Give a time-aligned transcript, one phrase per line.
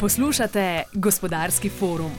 [0.00, 2.10] Poslušate gospodarski forum.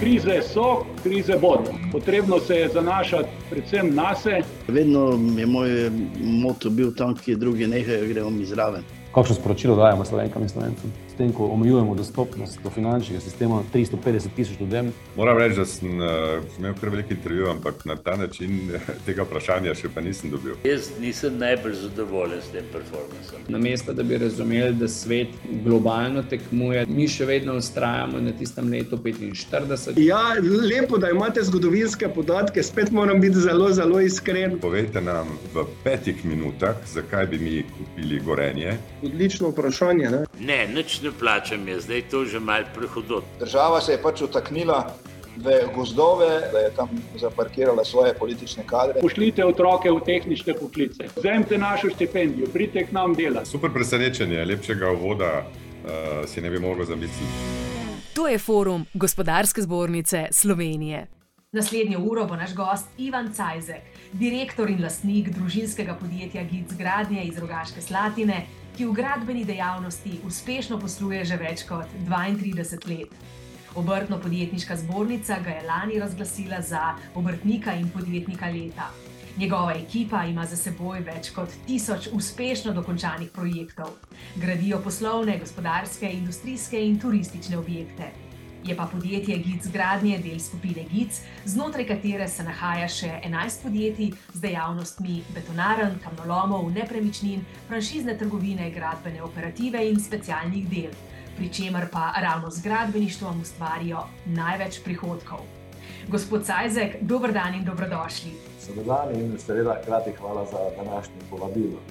[0.00, 1.74] Krize so, krize bodo.
[1.92, 4.42] Potrebno se je zanašati predvsem na sebe.
[4.68, 5.90] Vedno je moj
[6.20, 8.82] moto bil tam, kjer drugi nehajo, gremo mi zraven.
[9.14, 10.92] Kakšno sporočilo dajemo slovenkam in slovencem?
[11.14, 14.92] S tem, ko omejujemo dostopnost do finančnega sistema 350 tisoč ljudem.
[15.16, 16.06] Moram reči, da sem uh,
[16.58, 18.72] imel kar veliko intervjujev, ampak na ta način
[19.06, 20.56] tega vprašanja še pa nisem dobil.
[20.66, 23.44] Jaz nisem najbolj zadovoljen s tem performancem.
[23.48, 28.98] Namesto da bi razumeli, da svet globalno tekmuje, mi še vedno ustrajamo na tistem letu
[28.98, 29.94] 45.
[30.02, 34.58] Ja, lepo, da imate zgodovinske podatke, spet moram biti zelo, zelo iskren.
[34.58, 38.76] Povejte nam v petih minutah, zakaj bi mi kupili gorenje.
[39.06, 40.10] Odlično vprašanje.
[40.10, 40.24] Ne?
[40.42, 43.24] Ne, nič ne plačam, je zdaj to že mal prehodot.
[43.40, 44.94] Država se je pač utaknila
[45.36, 46.88] v gozdove, da je tam
[47.20, 49.00] zaparkirala svoje politične kadre.
[49.00, 53.50] Pošljite otroke v tehnične poklice, vzemite našo štipendijo, pridite k nam delati.
[53.50, 57.64] Super presenečenje, lepšega uvoda uh, si ne bi mogel zamisliti.
[58.14, 61.06] To je forum Gospodarske zbornice Slovenije.
[61.52, 63.82] Naslednjo uro bo naš gost Ivan Cajzek,
[64.12, 70.80] direktor in lastnik družinskega podjetja GIC Gradnje iz Rogaške Slatine, ki v gradbeni dejavnosti uspešno
[70.82, 73.14] posluje že več kot 32 let.
[73.74, 78.90] Obrtno-podjetniška zbornica ga je lani razglasila za obrtnika in podjetnika leta.
[79.36, 83.96] Njegova ekipa ima za seboj več kot tisoč uspešno dokončanih projektov.
[84.36, 88.23] Gradijo poslovne, gospodarske, industrijske in turistične objekte.
[88.64, 94.12] Je pa podjetje GIC Gradnje del skupine GIC, znotraj katere se nahaja še 11 podjetij
[94.32, 100.94] z dejavnostmi betonaren, kamnolomov, nepremičnin, franšizne trgovine, gradbene operative in specialnih del,
[101.36, 105.44] pri čemer pa ravno z gradbeništvom ustvarijo največ prihodkov.
[106.08, 108.32] Gospod Cajzek, dober dan in dobrodošli.
[108.64, 111.84] Dobrodan in seveda hkrati hvala za današnje povabilo.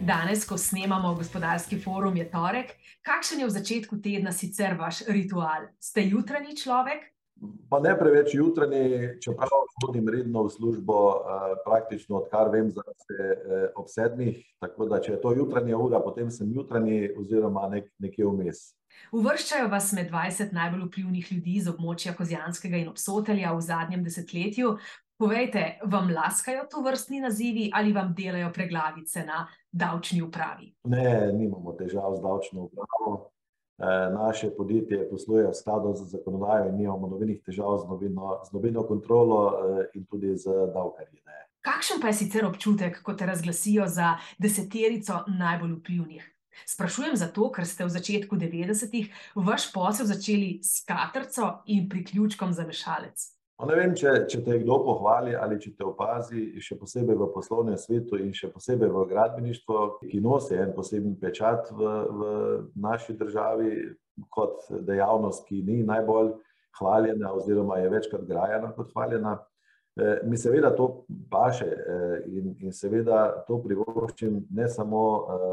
[0.00, 2.72] Danes, ko snemamo gospodarski forum, je torek.
[3.04, 5.68] Kakšen je v začetku tedna sicer vaš ritual?
[5.76, 7.04] Ste jutranji človek?
[7.68, 13.16] Pa ne preveč jutranji, čeprav hodim redno v službo, eh, praktično odkar vem, da se
[13.20, 14.40] eh, ob sedmih.
[14.60, 18.72] Tako da, če je to jutranja ura, potem sem jutranji, oziroma nek, nekje vmes.
[19.12, 24.78] Uvrščajo vas med 20 najbolj vplivnih ljudi z območja Kozjanskega in obsotelja v zadnjem desetletju.
[25.20, 30.70] Povejte, vam laskajo to vrstni nazivi ali vam delajo preglavice na davčni upravi?
[30.84, 33.10] Ne, nimamo težav z davčno upravo.
[33.78, 38.52] E, naše podjetje posluje v skladu z zakonodajo in nimamo nobenih težav z nobeno, z
[38.52, 41.20] nobeno kontrolo e, in tudi z davkarji.
[41.26, 41.36] Ne.
[41.60, 46.24] Kakšen pa je sicer občutek, ko te razglasijo za deseterico najbolj vplivnih?
[46.66, 52.64] Sprašujem zato, ker ste v začetku 90-ih vaš posel začeli s katrco in priključkom za
[52.64, 53.39] mešalec.
[53.60, 57.26] No, ne vem, če, če te kdo pohvali ali če te opazi, še posebej v
[57.34, 62.30] poslovnem svetu in še posebej v gradbeništvu, ki nosi en poseben pečat v, v
[62.80, 63.74] naši državi,
[64.32, 66.30] kot dejavnost, ki ni najbolj
[66.78, 69.34] hvaljena, oziroma je večkrat grajena kot hvaljena.
[70.00, 70.86] Eh, mi seveda to
[71.28, 75.44] paše eh, in, in seveda to privoščim ne samo eh,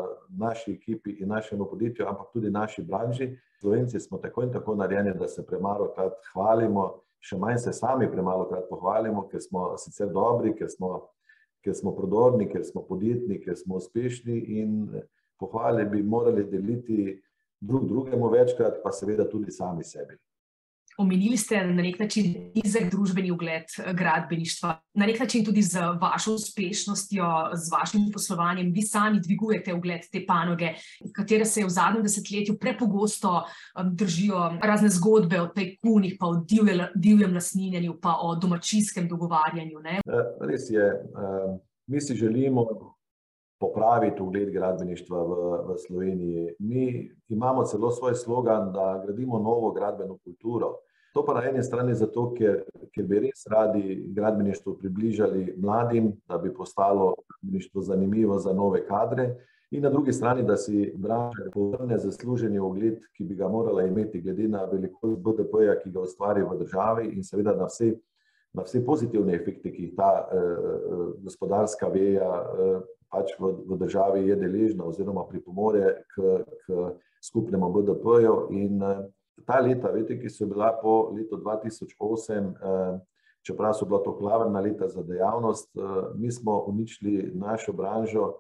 [0.46, 3.34] naši ekipi in našemu podjetju, ampak tudi naši branži.
[3.60, 6.88] Slovenci smo tako in tako narejeni, da se premalo krat hvalimo
[7.24, 11.08] še manj se sami premalo krat pohvalimo, ker smo sicer dobri, ker smo,
[11.66, 14.86] ker smo prodorni, ker smo podjetni, ker smo uspešni in
[15.40, 17.18] pohvale bi morali deliti
[17.60, 20.18] drug drugemu večkrat, pa seveda tudi sami sebi.
[20.98, 25.80] Omenili ste na nek način nizek družbeni ugled eh, gradbeništva, na nek način tudi z
[26.02, 30.74] vašo uspešnostjo, z vašim poslovanjem, vi sami dvigujete ugled te panoge,
[31.14, 33.44] katere se v zadnjem desetletju prepogosto
[33.92, 36.42] držijo razne zgodbe o tajkunih, pa o
[36.96, 39.80] divjem nasninjanju, pa o domačijskem dogovarjanju.
[39.80, 40.00] Ne?
[40.02, 40.92] Eh, res je,
[41.88, 42.66] mi si želimo
[43.60, 45.38] popraviti ugled gradbeništva v,
[45.68, 46.56] v Sloveniji.
[46.60, 50.74] Mi imamo celo svoj slogan, da gradimo novo gradbeno kulturo.
[51.18, 52.60] To pa na eni strani zato, ker,
[52.94, 59.32] ker bi res radi gradbeništvo približali mladim, da bi postalo gradbeništvo zanimivo za nove kadre,
[59.72, 64.22] in na drugi strani, da si branža povrne zasluženi ogled, ki bi ga morala imeti,
[64.22, 67.96] glede na velikost BDP-ja, ki ga ustvari v državi, in seveda na vse,
[68.54, 70.64] na vse pozitivne efekte, ki jih ta eh,
[71.26, 72.80] gospodarska veja eh,
[73.10, 76.90] pač v, v državi je deležna, oziroma pripomore k, k
[77.26, 78.42] skupnemu BDP-ju.
[78.54, 79.06] In eh,
[79.46, 83.00] ta leta, veste, ki so bila po letu 2008, eh,
[83.46, 85.82] čeprav so bila to glavna leta za dejavnost, eh,
[86.16, 88.34] mi smo uničili našo branžo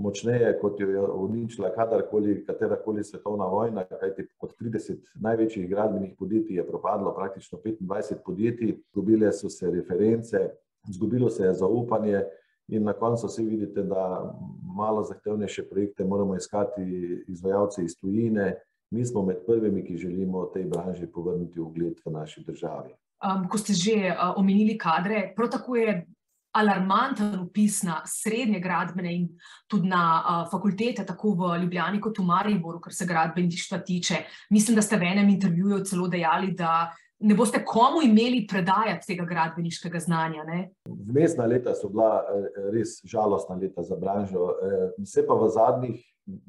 [0.00, 6.56] močneje, kot jo je uničila kadarkoli, katerakoli svetovna vojna, kajti od 30 največjih gradbenih podjetij
[6.56, 10.50] je propadlo praktično 25 podjetij, izgubile so se reference,
[10.88, 12.24] izgubilo se je zaupanje
[12.68, 14.34] in na koncu vsi vidite, da
[14.76, 16.82] malo zahtevnejše projekte moramo iskati
[17.28, 18.54] izvajalce iz tujine.
[18.90, 22.90] Mi smo med prvimi, ki želimo tej branži povrniti ugled v naši državi.
[23.20, 26.06] Um, ko ste že uh, omenili kadre, prav tako je
[26.52, 29.28] alarmanten upis na srednje gradbene in
[29.68, 34.24] tudi na uh, fakultete, tako v Ljubljani kot v Mariboru, kar se gradbeništva tiče.
[34.50, 36.90] Mislim, da ste v enem intervjuju celo dejali, da
[37.20, 40.42] ne boste komu imeli predajati tega gradbeniškega znanja.
[40.88, 42.24] Vmesna leta so bila
[42.72, 44.54] res žalostna leta za branžo.
[44.98, 46.00] Vse pa v zadnjih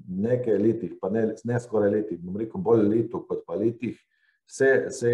[0.08, 3.98] nekaj letih, pa ne, ne skoraj letih, bom rekel bolj leto kot pa letih,
[4.52, 5.12] se, se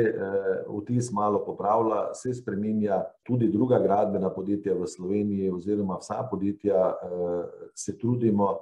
[0.68, 3.04] vtis malo popravlja, se spreminja.
[3.24, 6.94] Tudi druga gradbena podjetja v Sloveniji oziroma vsa podjetja
[7.76, 8.56] se trudimo,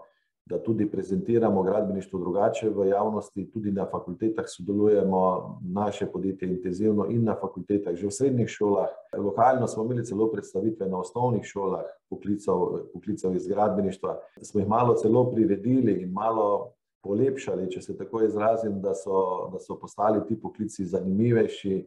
[0.50, 7.24] da tudi prezentiramo gradbeništvo drugače v javnosti, tudi na fakultetah sodelujemo, naše podjetje intenzivno in
[7.24, 8.88] na fakultetah, že v srednjih šolah.
[9.18, 12.54] Lokalno smo imeli celo predstavitve na osnovnih šolah poklicev,
[12.94, 14.20] poklicev iz gradbeništva.
[14.42, 16.72] Smo jih malo celo priredili in malo
[17.04, 21.86] polepšali, če se tako izrazim, da so, da so postali ti poklici zanimivejši.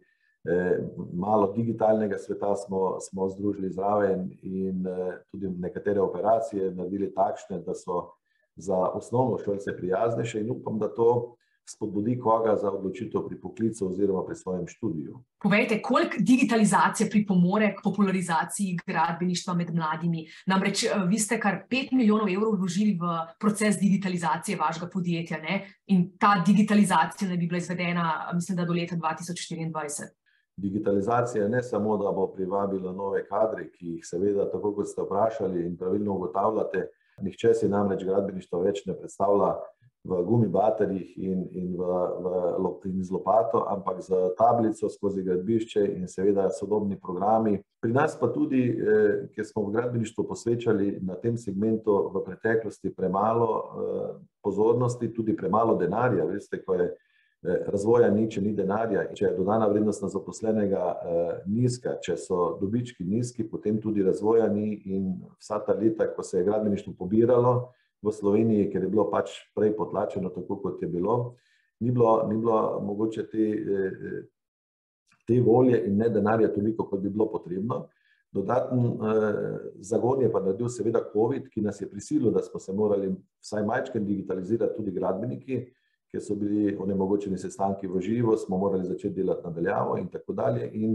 [1.12, 4.86] Malo digitalnega sveta smo, smo združili zraven in
[5.30, 8.06] tudi nekatere operacije naredili takšne, da so
[8.58, 11.38] za osnovno šolce prijaznejše in upam, da to
[11.68, 15.18] spodbudi koga za odločitev pri poklicu oziroma pri svojem študiju.
[15.42, 20.26] Povejte, koliko digitalizacija pripomore k popularizaciji gradbeništva med mladimi?
[20.46, 25.66] Namreč vi ste kar 5 milijonov evrov vložili v proces digitalizacije vašega podjetja ne?
[25.86, 30.08] in ta digitalizacija naj bi bila izvedena, mislim, da do leta 2024.
[30.56, 35.66] Digitalizacija ne samo, da bo privabila nove kadre, ki jih seveda, tako kot ste vprašali
[35.66, 36.88] in pravilno ugotavljate,
[37.22, 39.56] Nihče si namreč gradbeništva več ne predstavlja
[40.08, 41.82] v gumibaterjih in, in, v,
[42.22, 47.58] v, in z lopato, ampak z tablico skozi gradbišče in seveda sodobni programi.
[47.82, 52.94] Pri nas pa tudi, eh, ker smo v gradbeništvu posvečali na tem segmentu v preteklosti
[52.94, 56.24] premalo eh, pozornosti, tudi premalo denarja.
[56.24, 56.88] Veste, ko je
[57.42, 59.04] razvoja ni, če ni denarja.
[59.14, 64.48] Če je dodana vrednost na zaposlenega eh, nizka, če so dobički nizki, potem tudi razvoja
[64.52, 67.54] ni in vsa ta leta, ko se je gradbeništvo pobiralo
[68.02, 71.36] v Sloveniji, ker je bilo pač prej potlačeno tako, kot je bilo,
[71.80, 73.46] ni bilo, ni bilo mogoče te,
[75.26, 77.86] te volje in ne denarja toliko, kot bi bilo potrebno.
[78.34, 82.72] Dodaten eh, zagon je pa naredil seveda COVID, ki nas je prisilil, da smo se
[82.72, 85.62] morali vsaj majčken digitalizirati tudi gradbeniki,
[86.10, 90.70] ker so bili onemogočeni sestanki v živo, smo morali začeti delati nadaljavo in tako dalje.
[90.72, 90.94] In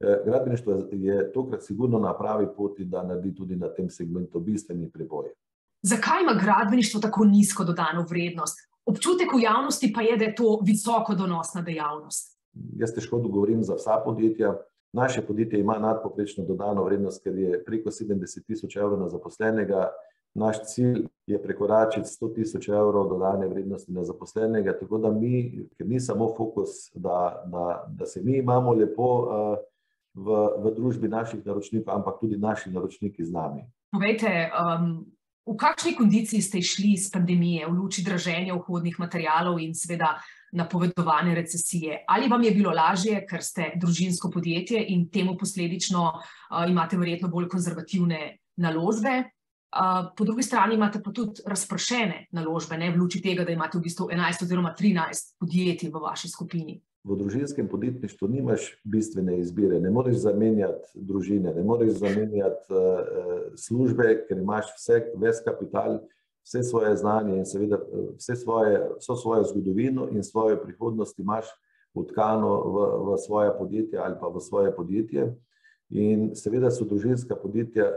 [0.00, 4.90] eh, gradbeništvo je tokrat sigurno na pravi poti, da naredi tudi na tem segmentu bistveni
[4.90, 5.32] preboj.
[5.82, 8.58] Zakaj ima gradbeništvo tako nizko dodano vrednost?
[8.86, 12.38] Občutek v javnosti pa je, da je to visoko donosna dejavnost.
[12.78, 14.56] Jaz težko dogovorim za vsa podjetja.
[14.92, 19.88] Naše podjetje ima nadpoprečno dodano vrednost, ker je preko 70 tisoč evrov na zaposlenega,
[20.34, 25.86] Naš cilj je prekoračiti 100 tisoč evrov dodane vrednosti na zaposlenega, tako da mi, ker
[25.86, 29.58] ni samo fokus, da, da, da se mi imamo lepo uh,
[30.14, 33.66] v, v družbi naših naročnikov, ampak tudi naši naročniki z nami.
[33.92, 35.04] Povejte, um,
[35.46, 40.14] v kakšni kondiciji ste šli iz pandemije, v luči draženja vhodnih materijalov in seveda
[40.56, 42.04] napovedovane recesije?
[42.08, 47.28] Ali vam je bilo lažje, ker ste družinsko podjetje in temu posledično uh, imate verjetno
[47.28, 49.28] bolj konzervativne naložbe?
[50.16, 53.86] Po drugi strani imate pa tudi razpršene naložbe, ne v luči tega, da imate v
[53.88, 56.80] bistvu 11 oziroma 13 podjetij v vaši skupini.
[57.04, 63.00] V družinskem podjetništvu nimaš bistvene izbire, ne moreš zamenjati družine, ne moreš zamenjati uh,
[63.58, 65.98] službe, ker imaš vse, ves kapital,
[66.46, 67.80] vse svoje znanje in seveda
[68.18, 71.48] vse svoje, vso svojo zgodovino in svojo prihodnost imaš
[71.94, 75.32] utkano v, v svoje podjetje ali pa v svoje podjetje.
[75.90, 77.90] In seveda so družinska podjetja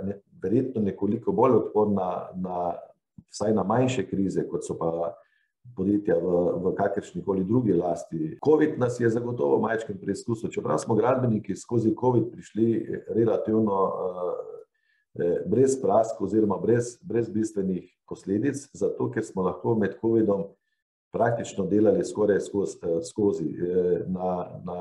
[0.46, 2.74] verjetno nekoliko bolj odporna na
[3.34, 5.14] vsaj na manjše krize, kot so pa
[5.76, 8.36] podjetja v, v kakršni koli drugi lasti.
[8.46, 12.68] COVID nas je zagotovo majčkem preizkusil, čeprav smo gradbeniki skozi COVID prišli
[13.08, 20.46] relativno eh, brez prask oziroma brez, brez bistvenih posledic, zato ker smo lahko med COVID-om
[21.16, 22.78] praktično delali skoraj skozi,
[23.10, 23.48] skozi
[24.12, 24.30] na,
[24.68, 24.78] na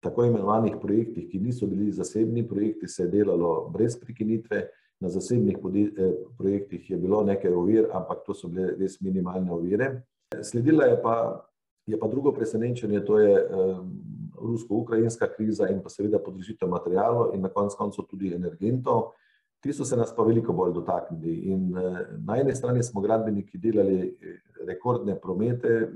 [0.00, 4.66] tako imenovanih projektih, ki niso bili zasebni projekti, se je delalo brez prekinitve,
[5.00, 10.02] na zasebnih eh, projektih je bilo nekaj ovir, ampak to so bile res minimalne ovire.
[10.42, 11.46] Sledila je pa,
[11.86, 13.92] je pa drugo presenečenje, to je um,
[14.40, 19.12] rusko-ukrajinska kriza in pa seveda podrežitev materijalov in na konc koncu tudi energentov.
[19.60, 23.58] Ti so se nas pa veliko bolj dotaknili in uh, na eni strani smo gradbeniki
[23.58, 25.90] delali eh, rekordne promete,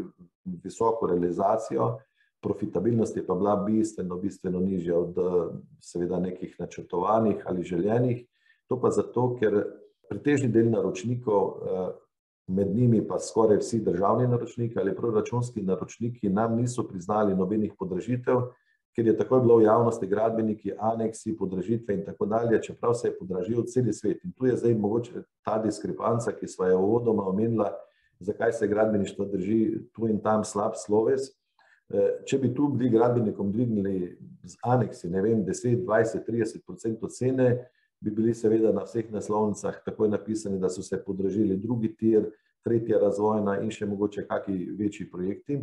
[0.44, 1.98] visoko realizacijo,
[2.40, 5.16] profitabilnost je pa bila bistveno, bistveno nižja od
[5.80, 8.29] seveda nekih načrtovanih ali željenih.
[8.70, 9.64] To pa zato, ker
[10.06, 11.66] pretežni del naročnikov,
[12.50, 18.48] med njimi pa skoraj vsi državni naročniki ali proračunski naročniki, nam niso priznali nobenih podražitev,
[18.94, 23.18] ker je takoj bilo v javnosti gradbeniki, aneksi, podražitve in tako dalje, čeprav se je
[23.18, 24.24] podražil cel svet.
[24.24, 27.70] In tu je zdaj mogoče ta diskrepanca, ki sva jo uvodoma omenila,
[28.20, 29.60] zakaj se gradbeništvo drži
[29.94, 31.30] tu in tam slab sloves.
[32.26, 37.66] Če bi tu bili gradbenikom dvignili z aneksi, ne vem, 10, 20, 30 procentov cene,
[38.00, 42.30] bi bili seveda na vseh naslovnicah takoj napisani, da so se podražili drugi tir,
[42.64, 45.60] tretja razvojna in še mogoče kakšni večji projekti.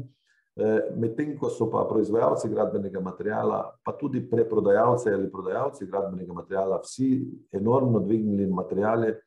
[0.98, 7.12] Medtem ko so pa proizvajalci gradbenega materiala, pa tudi preprodajalci ali prodajalci gradbenega materiala, vsi
[7.54, 9.20] enormno dvignili materiale,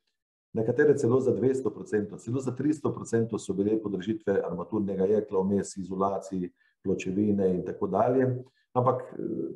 [0.58, 5.76] nekatere celo za dvesto procentov, celo za tristo procentov so bile podražitve armaturnega jekla, vmes
[5.78, 6.50] izolacij,
[6.82, 8.26] pločevine in tako dalje.
[8.74, 9.02] Ampak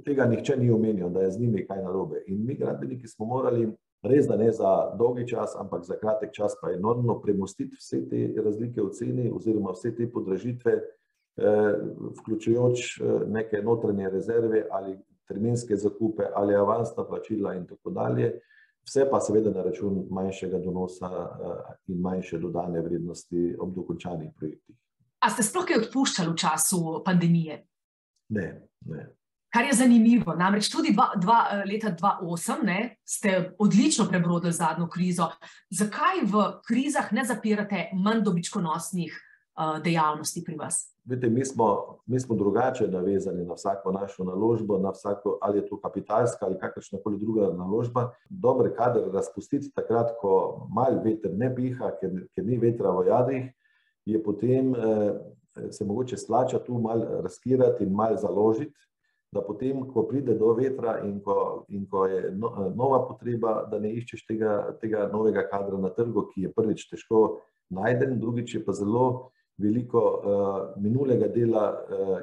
[0.04, 2.24] tega nihče ni omenjal, da je z njimi kaj narobe.
[2.26, 3.68] In mi gradbeniki smo morali,
[4.02, 8.26] res da ne za dolgi čas, ampak za kratek čas pa enormno premostiti vse te
[8.44, 10.80] razlike v ceni oziroma vse te podražitve,
[12.18, 18.40] vključujoč neke notranje rezerve ali terminske zakupe ali avansna plačila in tako dalje.
[18.84, 21.10] Vse pa seveda na račun manjšega donosa
[21.88, 24.76] in manjše dodane vrednosti ob dokončanih projektih.
[25.24, 27.62] A ste sploh kaj odpuščali v času pandemije?
[28.28, 29.06] Ne, ne.
[29.54, 34.88] Kar je zanimivo, namreč tudi dva, dva, leta dva osem, ne, ste odlično prebrodili zadnjo
[34.90, 35.28] krizo.
[35.70, 39.14] Zakaj v krizah ne zapirate manj dobičkonosnih
[39.84, 40.80] dejavnosti pri vas?
[41.04, 45.68] Vidite, mi smo, mi smo drugače navezani na vsako našo naložbo, na vsako, ali je
[45.68, 48.10] to kapitalska ali kakršnakoli druga naložba.
[48.28, 53.46] Dober kader razpustiti takrat, ko malo veter ne piha, ker, ker ni vetra v jadrih,
[54.04, 54.74] je potem
[55.70, 58.74] se mogoče splača tu malo riskirati in malo založiti,
[59.34, 62.30] da potem, ko pride do vetra in ko, in ko je
[62.74, 67.40] nova potreba, da ne iščeš tega, tega novega kadra na trgu, ki je prvič težko
[67.74, 70.02] najden, drugič je pa zelo veliko
[70.82, 71.64] minulega dela,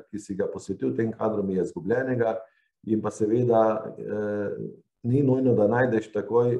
[0.09, 2.37] ki si ga posvetil tem kadrom, je izgubljenega.
[2.91, 3.95] In pa seveda
[5.03, 6.57] ni nujno, da najdeš takoj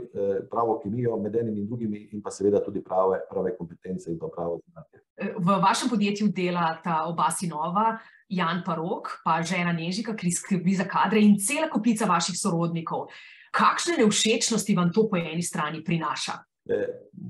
[0.51, 4.29] pravo kemijo med enim in drugimi in pa seveda tudi prave, prave kompetence in pa
[4.35, 5.00] pravo znanje.
[5.19, 7.97] V vašem podjetju delata oba sinova,
[8.31, 13.09] Jan pa Rok, pa žena Nežika, ki skrbi za kadre, in cela kopica vaših sorodnikov.
[13.51, 16.39] Kakšne nevšečnosti vam to po eni strani prinaša?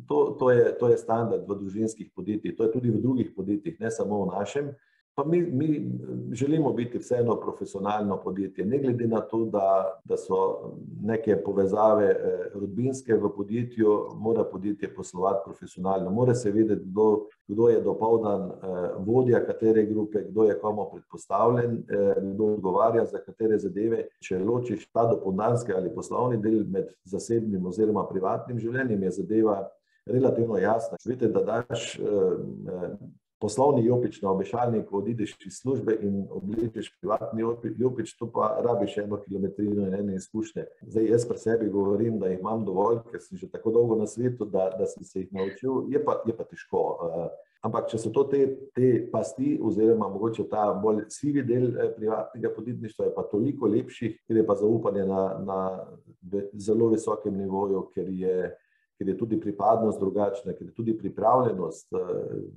[0.08, 3.80] To, to je, to je standard v družinskih podjetjih, to je tudi v drugih podjetjih,
[3.80, 4.72] ne samo v našem.
[5.15, 5.91] Pa mi, mi
[6.32, 10.36] želimo biti vseeno profesionalno podjetje, ne glede na to, da, da so
[11.03, 12.15] neke povezave
[12.53, 16.12] rodbinske v podjetju, mora podjetje poslovati profesionalno.
[16.12, 18.51] Mora se vedeti, kdo, kdo je dopoldan
[18.98, 21.84] vodja katere grupe, kdo je komu predpostavljen,
[22.22, 24.08] kdo odgovarja za katere zadeve.
[24.20, 29.68] Če ločiš ta dopoldanski ali poslovni del med zasebnim oziroma privatnim življenjem, je zadeva
[30.06, 30.98] relativno jasna.
[31.06, 32.00] Vidite, da daš
[33.41, 37.43] poslovni jopič na obešalniku, odideš iz službe in oblečeš privatni
[37.77, 40.65] jopič, to pa rabiš eno kilometrino in ene izkušnje.
[40.81, 44.07] Zdaj jaz pri sebi govorim, da jih imam dovolj, ker sem že tako dolgo na
[44.07, 46.83] svetu, da, da sem se jih naučil, je pa, je pa težko.
[47.62, 51.67] Ampak če so to te, te pasti oziroma mogoče ta bolj sivi del
[51.98, 55.60] privatnega podjetništva, je pa toliko lepši, ker je pa zaupanje na, na
[56.57, 58.51] zelo visokem nivoju, ker je
[59.01, 61.88] ker je tudi pripadnost drugačna, ker je tudi pripravljenost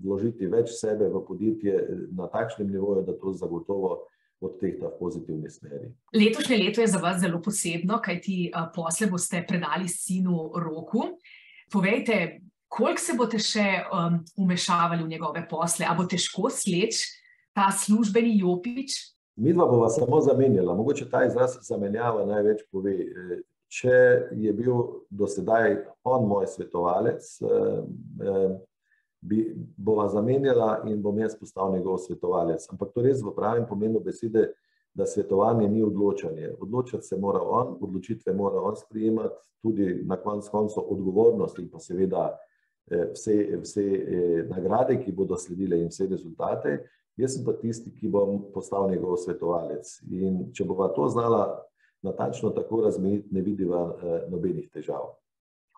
[0.04, 1.78] vložiti več sebe v podjetje
[2.12, 4.02] na takšnem nivoju, da to zagotovo
[4.44, 5.88] odtehta v pozitivni smeri.
[6.12, 11.06] Letošnje leto je za vas zelo posebno, kajti posle boste predali sinu Roku.
[11.72, 13.64] Povejte, koliko se boste še
[14.36, 17.08] vmešavali v njegove posle, a bo težko sleči
[17.56, 18.98] ta službeni jopič?
[19.40, 23.00] Midva bova samo zamenjala, mogoče ta izraz zamenjava največ pove.
[23.68, 23.94] Če
[24.38, 27.25] je bil do sedaj on moj svetovalec,
[29.25, 29.40] bi,
[29.76, 32.66] bova zamenjala in bom jaz postal njegov svetovalec.
[32.71, 34.52] Ampak to res v pravem pomenu besede,
[34.94, 36.52] da svetovanje ni odločanje.
[36.62, 41.80] Odločati se mora on, odločitve mora on sprejemati, tudi na koncu koncev odgovornost in pa
[41.83, 42.28] seveda
[42.87, 43.85] vse, vse
[44.50, 46.76] nagrade, ki bodo sledile, in vse rezultate.
[47.16, 49.97] Jaz sem pa tisti, ki bom postal njegov svetovalec.
[50.11, 51.64] In če bova to znala
[52.04, 53.84] natančno tako razmejiti, ne vidiva
[54.30, 55.14] nobenih težav.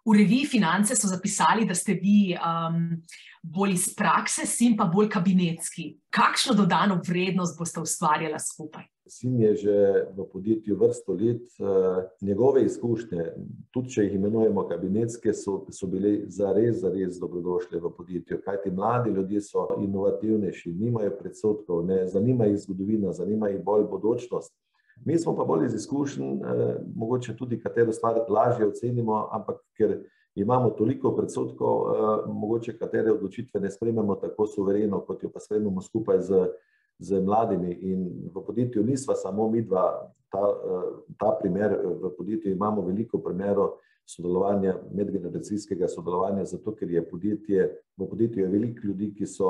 [0.06, 3.00] V reviji Finance so zapisali, da ste vi um,
[3.42, 5.96] bolj iz prakse, sin pa bolj kabinetski.
[6.14, 8.86] Kakšno dodano vrednost boste ustvarjala skupaj?
[9.08, 9.74] Sin je že
[10.16, 11.42] v podjetju vrsto let,
[12.20, 13.26] njegove izkušnje,
[13.70, 18.40] tudi če jih imenujemo kabinetske, so, so bile zares, zares dobrodošle v podjetju.
[18.44, 24.54] Kajti mladi ljudje so inovativnejši, nimajo predsodkov, ne zanima jih zgodovina, zanima jih bolj bodočnost.
[25.04, 26.40] Mi smo pa bolj iz izkušenj,
[26.94, 29.98] mogoče tudi katero stvar lažje ocenimo, ampak ker
[30.36, 35.80] imamo toliko predsotkov, uh, mogoče katere odločitve ne sprememo tako suvereno, kot jo pa sprememo
[35.82, 36.48] skupaj z,
[36.98, 37.72] z mladimi.
[37.72, 40.82] In v podjetju nisva samo mi dva, ta, uh,
[41.18, 47.64] ta primer, v podjetju imamo veliko primerov sodelovanja, medgeneracijskega sodelovanja, zato ker je podjetje,
[47.96, 49.48] v podjetju je veliko ljudi, ki so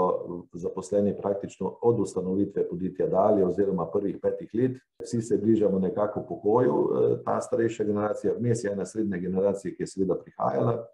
[0.52, 4.78] zaposleni praktično od ustanovitve podjetja dalje oziroma prvih petih let.
[5.02, 6.88] Vsi se bližamo nekako pokoju,
[7.24, 10.86] ta starejša generacija, vmes je ena srednja generacija, ki je seveda prihajala.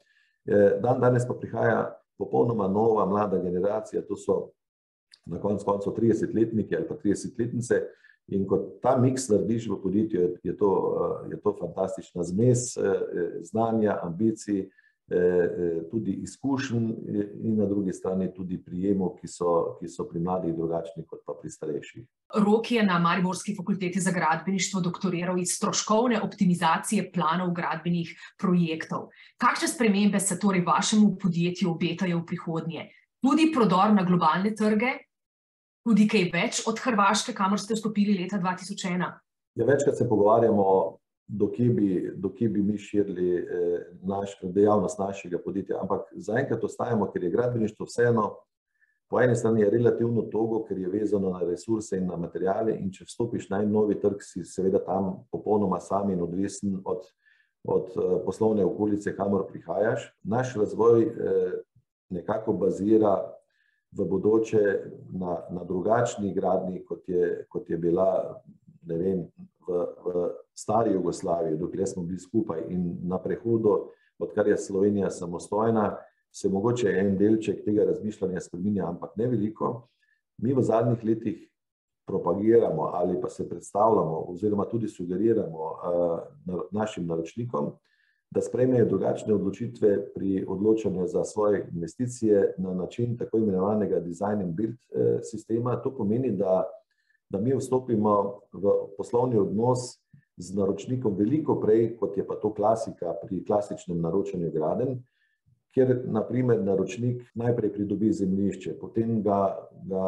[0.83, 4.49] Dan danes pa prihaja popolnoma nova mlada generacija, to so
[5.27, 7.79] na koncu koncev 30-letniki ali pa 30-letnice,
[8.33, 10.71] In ko ta miks narediš v podjetju, je to,
[11.31, 12.73] je to fantastična zmes
[13.45, 14.71] znanja, ambicij,
[15.91, 16.87] tudi izkušenj,
[17.43, 21.35] in na drugi strani tudi prijemov, ki so, ki so pri mladih drugačni kot pa
[21.37, 22.05] pri starejših.
[22.41, 29.11] Rok je na Mariborski fakulteti za gradbeništvo doktoriral iz stroškovne optimizacije planov gradbenih projektov.
[29.37, 32.89] Kakšne spremembe se torej vašemu podjetju obetajo v prihodnje?
[33.21, 34.97] Tudi prodor na globalne trge,
[35.87, 39.07] tudi kaj več od Hrvaške, kamor ste vstopili leta 2001?
[39.55, 40.99] Ja, večkrat se pogovarjamo,
[41.29, 46.65] do kje bi, do kje bi mi širili eh, naš, dejavnost našega podjetja, ampak zaenkrat
[46.65, 48.35] ostajamo, ker je gradbeništvo vseeno.
[49.13, 52.89] Po eni strani je relativno togo, ker je vezano na resurse in na materijale, in
[52.93, 57.05] če vstopiš na en novi trg, si seveda tam popolnoma sam in odvisen od,
[57.65, 57.93] od
[58.25, 60.09] poslovne okolice, kamor prihajaš.
[60.25, 61.53] Naš razvoj eh,
[62.09, 63.17] nekako bazira
[63.93, 64.63] v bodoče
[65.13, 68.41] na, na drugačni gradni, kot je, kot je bila
[68.89, 69.27] vem,
[69.69, 75.97] v, v stari Jugoslaviji, dokler smo bili skupaj in na prehodu, odkar je Slovenija samostojna,
[76.33, 79.89] se mogoče en delček tega razmišljanja spremenja, ampak ne veliko.
[80.39, 81.49] Mi v zadnjih letih
[82.09, 87.73] propagiramo ali pa se predstavljamo, oziroma tudi sugeriramo uh, našim naročnikom,
[88.35, 94.55] da sprejmejo drugačne odločitve pri odločanju za svoje investicije na način tako imenovanega design and
[94.55, 94.79] build
[95.31, 95.77] sistema.
[95.83, 96.65] To pomeni, da,
[97.29, 99.99] da mi vstopimo v poslovni odnos
[100.37, 105.03] z naročnikom veliko prej, kot je pa to klasika pri klasičnem naročanju graden,
[105.75, 110.05] kjer naprimer naročnik najprej pridobi zemljišče, potem ga, ga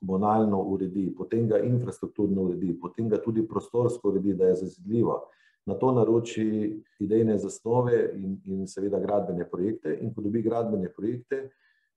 [0.00, 5.22] komunalno uredi, potem ga infrastrukturno uredi, potem ga tudi prostorsko uredi, da je zazidljivo
[5.66, 9.94] na to naroči idejne zasnove in, in seveda gradbene projekte.
[10.00, 11.50] In ko dobi gradbene projekte,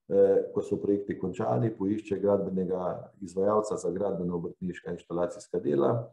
[0.10, 6.12] eh, ko so projekti končani, poišče gradbenega izvajalca za gradbeno obrtniška inštalacijska dela,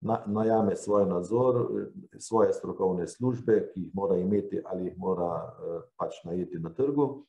[0.00, 1.66] na, najame svoj nadzor,
[2.18, 7.24] svoje strokovne službe, ki jih mora imeti ali jih mora eh, pač najeti na trgu.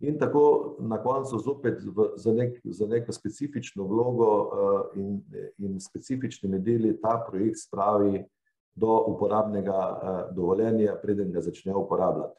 [0.00, 5.16] In tako na koncu zopet v, za, nek, za neko specifično vlogo uh, in,
[5.58, 8.22] in specifičnimi deli ta projekt spravi
[8.78, 12.38] do uporabnega uh, dovoljenja, preden ga začne uporabljati.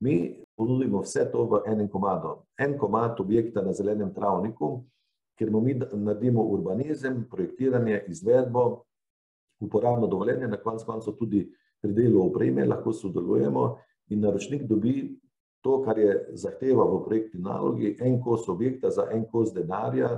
[0.00, 0.14] Mi
[0.56, 2.36] ponudimo vse to v enem komadu.
[2.58, 4.84] En komad objekta na zelenem travniku,
[5.38, 8.84] kjer mi naredimo urbanizem, projektiranje, izvedbo,
[9.60, 11.46] uporabno dovoljenje, na koncu koncev tudi
[11.80, 13.64] pri delu opreme lahko sodelujemo
[14.08, 15.16] in naročnik dobi
[15.60, 20.08] to, kar je zahteva v projektni nalogi, en kos objekta za en kos denarja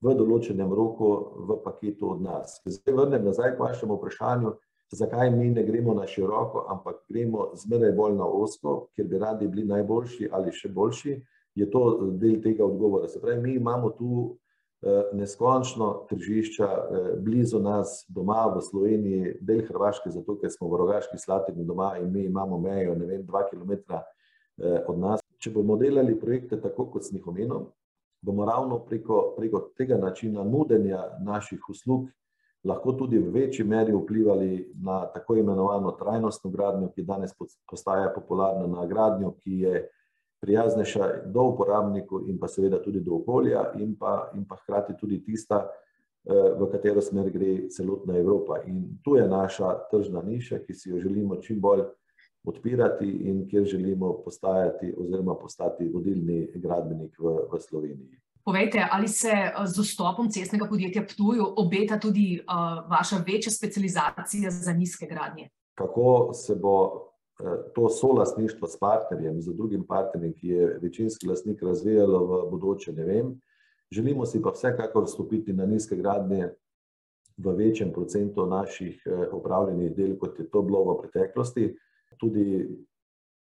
[0.00, 1.10] v določenem roku
[1.48, 2.60] v paketu od nas.
[2.64, 4.52] Zdaj vrnem nazaj k vašemu vprašanju,
[4.90, 9.48] zakaj mi ne gremo na široko, ampak gremo zmeraj bolj na osko, ker bi radi
[9.48, 11.16] bili najboljši ali še boljši,
[11.54, 11.82] je to
[12.18, 13.08] del tega odgovora.
[13.08, 14.36] Se pravi, mi imamo tu
[15.12, 16.68] neskončno tržišča
[17.20, 22.08] blizu nas, doma v Sloveniji, del Hrvaške, zato ker smo v Rogaški Slatini doma in
[22.12, 24.02] mi imamo mejo, ne vem, dva kilometra
[24.88, 25.20] od nas.
[25.40, 27.68] Če bomo delali projekte tako, kot sem jih omenil,
[28.24, 32.08] bomo ravno preko, preko tega načina nudenja naših uslug
[32.64, 37.32] lahko tudi v večji meri vplivali na tako imenovano trajnostno gradnjo, ki danes
[37.70, 39.88] postaja popularna na gradnjo, ki je
[40.40, 45.20] prijaznejša do uporabnikov in pa seveda tudi do okolja in pa, in pa hkrati tudi
[45.24, 45.66] tista,
[46.24, 48.60] v katero smer gre celotna Evropa.
[48.66, 51.86] In tu je naša tržna niša, ki si jo želimo čim bolj
[52.44, 58.20] odpirati in kjer želimo postajati oziroma postati vodilni gradbenik v, v Sloveniji.
[58.44, 59.32] Povejte, ali se
[59.64, 65.50] z dostopom cestnega podjetja Ptuju obeta tudi uh, vaša večja specializacija za nizke gradnje?
[65.74, 67.10] Kako se bo
[67.74, 73.04] to solastništvo s partnerjem, z drugim partnerjem, ki je večinski lastnik, razvijalo v bodoče, ne
[73.04, 73.40] vem.
[73.90, 76.48] Želimo si pa vsekakor vstopiti na nizke gradnje
[77.36, 81.76] v večjem procentu naših opravljenih del, kot je to bilo v preteklosti.
[82.18, 82.68] Tudi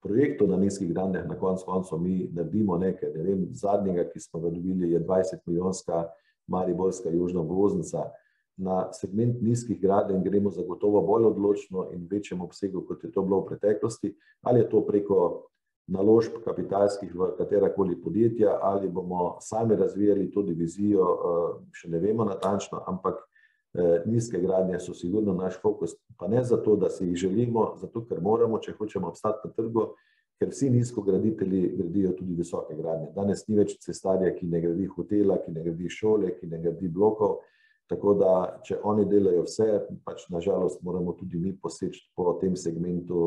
[0.03, 3.13] projektov na nizkih gradnjah, na koncu koncev mi naredimo nekaj.
[3.15, 6.05] Ne vem, zadnjega, ki smo ga dobili, je 20-milijonska
[6.47, 8.11] Mariborska južna obvoznica.
[8.57, 13.41] Na segment nizkih gradenj gremo zagotovo bolj odločno in večjem obsegu, kot je to bilo
[13.41, 15.49] v preteklosti, ali je to preko
[15.87, 21.07] naložb kapitalskih v katerakoli podjetja, ali bomo sami razvijali to divizijo,
[21.73, 23.23] še ne vemo natančno, ampak
[24.07, 28.21] nizke gradnje so sigurno naš fokus, pa ne zato, da si jih želimo, zato ker
[28.21, 29.87] moramo, če hočemo obstati na trgu,
[30.41, 33.13] ker vsi nizkograditelji gradijo tudi visoke gradnje.
[33.17, 36.89] Danes ni več cestarja, ki ne gradi hotela, ki ne gradi šole, ki ne gradi
[36.89, 37.39] blokov,
[37.89, 38.33] tako da
[38.67, 39.69] če oni delajo vse,
[40.05, 43.23] pač na žalost moramo tudi mi poseči po tem segmentu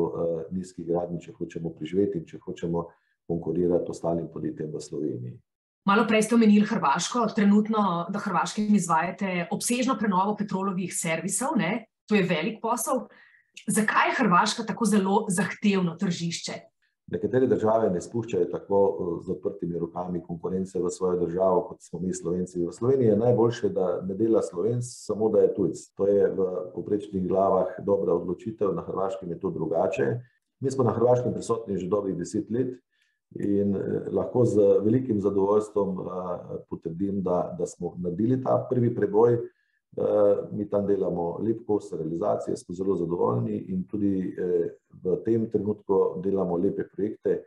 [0.54, 2.86] nizkih gradnj, če hočemo preživeti in če hočemo
[3.26, 5.38] konkurirati ostalim podjetjem v Sloveniji.
[5.86, 7.78] Malo prej ste omenili Hrvaško, trenutno
[8.10, 13.04] na Hrvaškem izvajate obsežno prenovo Petrolovih servisov, ne, to je velik posel.
[13.70, 16.56] Zakaj je Hrvaška tako zelo zahtevno tržišče?
[17.14, 18.80] Nekatere države ne spuščajo tako
[19.22, 22.64] z odprtimi rokami konkurence v svojo državo, kot smo mi Slovenci.
[22.66, 25.84] V Sloveniji je najboljše, da ne dela Slovenec, samo da je tujec.
[25.94, 30.08] To je v povprečnih glavah dobra odločitev, na Hrvaškem je to drugače.
[30.60, 32.74] Mi smo na Hrvaškem prisotni že dobrih deset let
[33.34, 33.76] in
[34.12, 35.98] lahko z velikim zadovoljstvom
[36.70, 39.38] potrdim, da, da smo naredili ta prvi preboj.
[40.52, 44.36] Mi tam delamo lep kos realizacije, smo zelo zadovoljni in tudi
[45.02, 47.42] v tem trenutku delamo lepe projekte.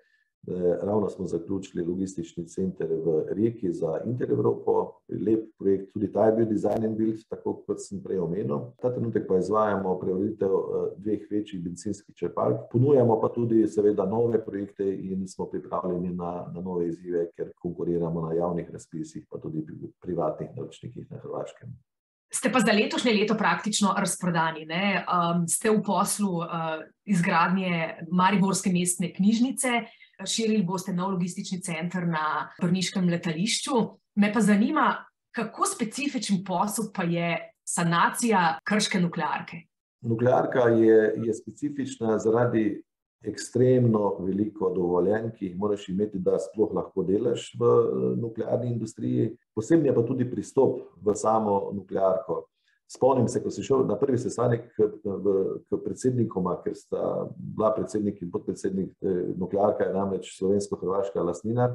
[0.82, 6.46] Ravno smo zaključili logistični center v Rijeki za Intereuropo, lep projekt, tudi ta je bil
[6.46, 8.72] design and build, tako kot sem prej omenil.
[8.82, 10.56] Ta trenutek pa izvajamo preureditev
[10.98, 16.62] dveh večjih bencinskih črpalk, ponujamo pa tudi seveda nove projekte in smo pripravljeni na, na
[16.62, 21.76] nove izzive, ker konkuriramo na javnih razpisih, pa tudi pri privatnih naročnikih na Hrvaškem.
[22.32, 25.06] Ste pa za letošnje leto praktično razprodani, ne,
[25.50, 26.44] ste v poslu
[27.10, 29.82] izgradnje mariborske mestne knjižnice,
[30.26, 33.80] širili boste nov logistični center na brniškem letališču.
[34.16, 35.06] Me pa zanima,
[35.36, 39.64] kako specifičen posel pa je sanacija krške nuklearke?
[40.02, 42.82] Nuklearka je, je specifična zaradi
[43.24, 47.72] ekstremno veliko dovoljenj, ki jih moraš imeti, da sploh lahko delaš v
[48.22, 49.34] nuklearni industriji.
[49.56, 52.46] Poseben je pa tudi pristop v samo nuklearko.
[52.90, 55.34] Spomnim se, ko sem šel na prvi sestanek k, v,
[55.70, 58.96] k predsednikoma, ker sta bila predsednik in podpredsednik,
[59.38, 61.70] nuklearka je namreč slovensko-hrvaška lastnina.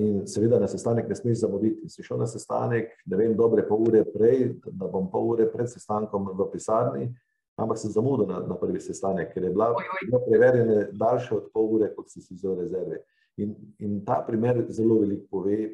[0.00, 1.90] In seveda na sestanek ne smeš zamuditi.
[1.92, 5.68] Si šel na sestanek, ne vem, dobre pol ure prej, da bom pol ure pred
[5.68, 7.10] sestankom v pisarni,
[7.60, 11.72] ampak sem zamudil na, na prvi sestanek, ker je bila, bilo preverjanje daljše od pol
[11.76, 13.02] ure, kot sem si vzel rezerve.
[13.44, 13.52] In,
[13.84, 15.66] in ta primer zelo veliko pove.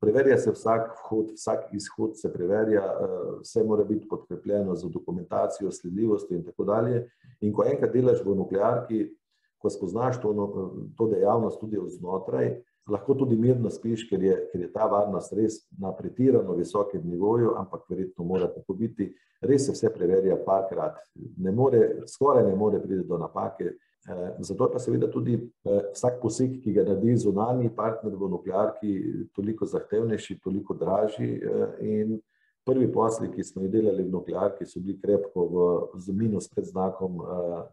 [0.00, 2.82] Preverja se vsak vhod, vsak izhod se preverja,
[3.40, 7.08] vse mora biti podkrepljeno z dokumentacijo, sledljivostjo in tako dalje.
[7.40, 9.06] In ko enkrat delaš v nuklearki,
[9.58, 10.32] ko spoznaš to,
[10.96, 12.50] to dejavnost tudi od znotraj,
[12.90, 17.54] lahko tudi mirno spiš, ker je, ker je ta varnost res na pretirano visokem nivoju,
[17.56, 19.08] ampak verjetno mora tako biti.
[19.40, 21.00] Res se vse preverja parkrat,
[21.36, 23.72] ne more, skoraj ne more priti do napake.
[24.38, 28.92] Zato pa seveda tudi vsak poseg, ki ga naredi zunanji partner v nuklearki,
[29.32, 31.40] toliko zahtevnejši, toliko dražji
[31.80, 32.18] in
[32.64, 35.66] prvi posli, ki smo jih delali v nuklearki, so bili krepko v,
[36.00, 37.20] z minus pred znakom,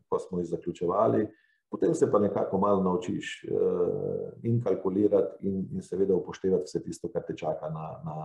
[0.08, 1.28] ko smo jih zaključevali.
[1.72, 3.46] Potem se pa nekako malo naučiš
[4.44, 8.16] in kalkulirati in, in seveda upoštevati vse tisto, kar te čaka na, na,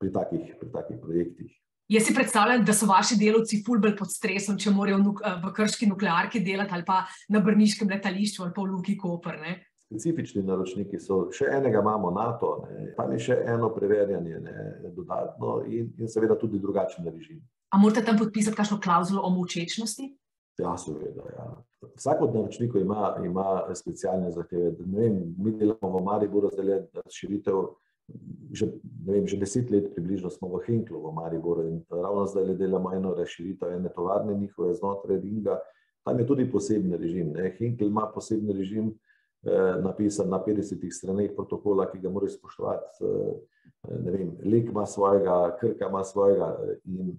[0.00, 1.52] pri takih, pri takih projektih.
[1.92, 5.50] Jaz si predstavljam, da so vaši delavci ful bolj pod stresom, če morajo v, v
[5.52, 9.58] krški nuklearki delati ali pa na brniškem letališču ali pa v Luki Koper, ne?
[9.90, 14.54] Specifični naročniki so, še enega imamo NATO, ne, tam je še eno preverjanje, ne,
[14.96, 17.42] dodatno in, in seveda tudi drugačen režim.
[17.76, 20.08] A morate tam podpisati kakšno klavzulo o molčečnosti?
[20.62, 21.50] Ja, seveda, ja.
[21.98, 24.72] Vsak od naročnikov ima, ima specialne zahteve.
[24.86, 27.66] Ne vem, mi delamo v Mariboru zdaj širitev
[28.52, 28.68] že,
[29.06, 33.14] vem, že deset let približno smo v Henklu v Mariboru in ravno zdaj delamo eno
[33.14, 35.58] razširitev ene tovarne njihove znotraj Ringa.
[36.04, 37.32] Tam je tudi poseben režim.
[37.32, 37.54] Ne.
[37.58, 38.92] Henkel ima poseben režim,
[39.46, 43.04] eh, napisan na 50 straneh protokola, ki ga moraš spoštovati.
[43.04, 43.52] Eh,
[44.04, 47.16] ne vem, Lek ima svojega, Krka ima svojega in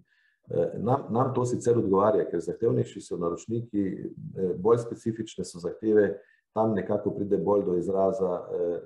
[0.49, 3.83] eh, nam, nam to sicer odgovarja, ker zahtevnejši so naročniki,
[4.37, 6.19] eh, bolj specifične so zahteve,
[6.53, 8.79] tam nekako pride bolj do izraza eh,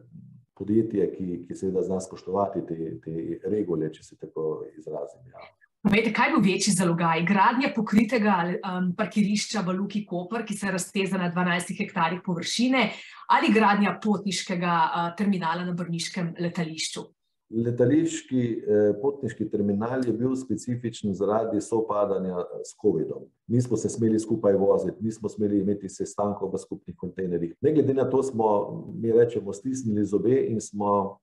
[0.58, 5.24] podjetje, ki, ki seveda zna spoštovati te, te regule, če se tako izrazim.
[5.32, 5.46] Ja.
[5.88, 7.22] Povejte, kaj bo večji zalogaj?
[7.28, 12.82] Gradnja pokritega um, parkirišča v Luki Koper, ki se razteza na 12 hektarjih površine,
[13.32, 17.06] ali gradnja potniškega uh, terminala na Brniškem letališču?
[17.50, 23.24] Letališki eh, potniški terminal je bil specifičen zaradi sopadanja s COVID-om.
[23.48, 27.54] Nismo se smeli skupaj voziti, nismo smeli imeti sestankov v skupnih kontejnerjih.
[27.62, 28.50] Ne glede na to smo,
[29.00, 31.20] mi rečemo, stisnili zobe in smo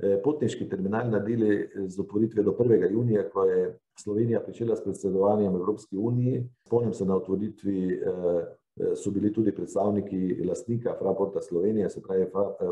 [0.00, 2.92] eh, potniški terminal naredili z otvoritvijo do 1.
[2.92, 6.46] junija, ko je Slovenija pričela s predsedovanjem Evropski uniji.
[6.66, 12.26] Spomnim se na otvoritvi eh, so bili tudi predstavniki lastnika Fraporta Slovenije, se pravi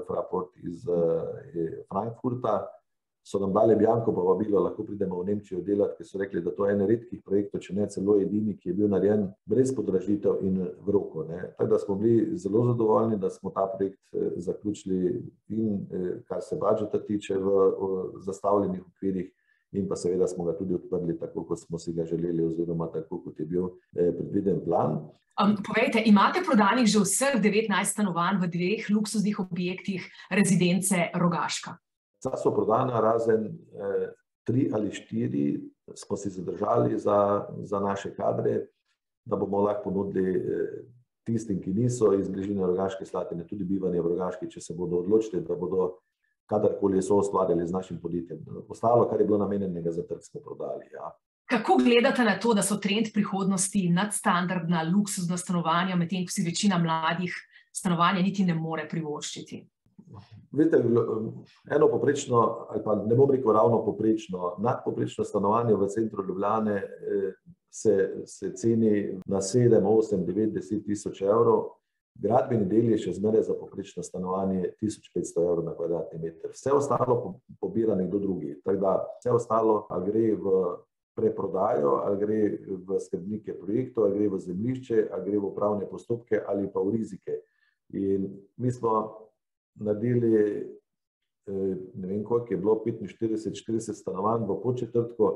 [0.07, 0.85] Fraport iz
[1.91, 2.67] Frankfurta,
[3.27, 6.69] so nam dali Bjanko povabilo, lahko pridemo v Nemčijo delati, ker so rekli, da to
[6.69, 10.61] je en redkih projektov, če ne celo edini, ki je bil narejen brez podražitev in
[10.63, 11.25] v roko.
[11.59, 14.15] Tako da smo bili zelo zadovoljni, da smo ta projekt
[14.47, 15.17] zaključili
[15.49, 15.81] in
[16.29, 19.33] kar se budžeta tiče v, v zastavljenih okvirih,
[19.75, 23.25] in pa seveda smo ga tudi odprli tako, kot smo si ga želeli oziroma tako,
[23.25, 25.01] kot je bil predviden plan.
[25.43, 31.75] Um, povejte, imate prodanih že vseh devetnajst stanovanj v dveh luksuznih objektih rezidence Rogaška?
[32.21, 34.09] Vsa so prodana, razen eh,
[34.47, 35.61] tri ali štiri
[35.95, 38.67] smo si zadržali za, za naše kadre,
[39.25, 40.83] da bomo lahko ponudili eh,
[41.27, 45.43] tistim, ki niso iz bližine Rogaške Slatine, tudi bivanje v Rogaški, če se bodo odločili,
[45.43, 45.97] da bodo
[46.47, 48.45] kadarkoli so ustvarjali z našim podjetjem.
[48.69, 50.87] Ostalo, kar je bilo namenjenega za trg, smo prodali.
[50.95, 51.11] Ja.
[51.51, 56.79] Kako gledate na to, da so trend prihodnosti nadstandardna, luksuzna stanovanja, medtem ko si večina
[56.79, 57.35] mladih
[57.75, 59.61] stanovanja niti ne more privoščiti?
[60.57, 60.79] Veste,
[61.71, 66.83] eno poprečno, ali pa ne bom rekel ravno poprečno, nadpoprečno stanovanje v centru Ljubljane
[67.71, 71.67] se, se ceni na 7, 8, 9, 10 tisoč evrov,
[72.15, 76.55] gradbeni del je še zmeraj za poprečno stanovanje 1500 evrov na kvadratni meter.
[76.55, 78.55] Vse ostalo pobira nekdo drugi.
[78.65, 80.55] Da vse ostalo, ali gre v
[81.17, 82.41] preprodajo, ali gre
[82.89, 86.97] v skrbnike projektov, ali gre v zemljišče, ali gre v upravne postopke, ali pa v
[86.97, 87.41] rizike.
[87.97, 89.27] In mi smo
[89.77, 90.31] naredili,
[91.95, 95.31] ne vem koliko je bilo, 45-40 stanovanj v Podčetrtku,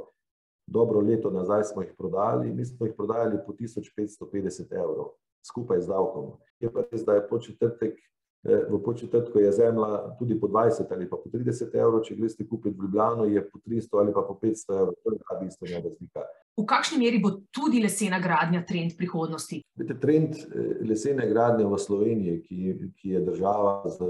[0.67, 5.15] dobro leto nazaj smo jih prodali, mi smo jih prodajali po 1550 evrov,
[5.47, 6.33] skupaj z davkom.
[6.61, 7.99] Je pa res, da je Podčetrtek,
[8.45, 12.73] v Podčetrtku je zemlja tudi po 20 ali pa po 30 evrov, če greste kupiti
[12.73, 16.25] v Ljubljano, je po 300 ali pa po 500 evrov, to je ta bistvena razlika.
[16.57, 19.61] V kakšni meri bo tudi lesena gradnja trend prihodnosti?
[19.77, 20.41] Vidite, trend
[20.89, 22.61] lesene gradnje v Sloveniji, ki,
[22.97, 24.09] ki je država z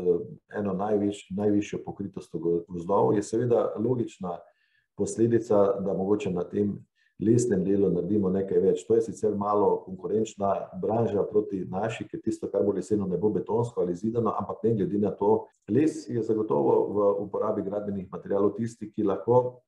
[0.62, 4.38] eno najviš, najvišjo pokritostjo gozdov, je seveda logična
[4.94, 6.78] posledica, da mogoče na tem
[7.22, 8.84] lesnem delu naredimo nekaj več.
[8.88, 10.52] To je sicer malo konkurenčna
[10.82, 14.74] branža proti naši, ker tisto, kar bo leseno, ne bo betonsko ali zidano, ampak ne
[14.80, 19.60] glede na to, les je zagotovo v uporabi gradbenih materialov tisti, ki lahko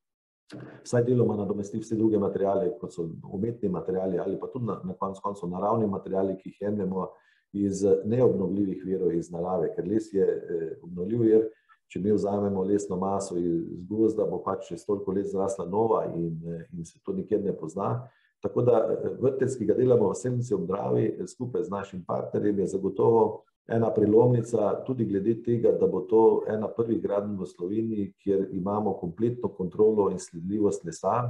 [0.84, 4.94] vsaj deloma nadomesti vse druge materiale, kot so umetni materiali ali pa tudi na, na
[4.98, 7.08] koncu koncev naravni materiali, ki jih jemljemo
[7.52, 11.50] iz neobnovljivih virov iz narave, ker les je eh, obnovljiv vir.
[11.92, 16.38] Če mi vzamemo lesno maso iz gozda, bo pač čez toliko let zrasla nova in,
[16.72, 18.08] in se to nikjer ne pozna.
[18.42, 18.78] Tako da
[19.20, 23.92] vrtec, ki ga delamo v Semnici ob Dravi skupaj z našim partnerjem, je zagotovo ena
[23.94, 29.52] prelomnica tudi glede tega, da bo to ena prvih gradenj v Sloveniji, kjer imamo kompletno
[29.52, 31.28] kontrolo in sledljivost lesa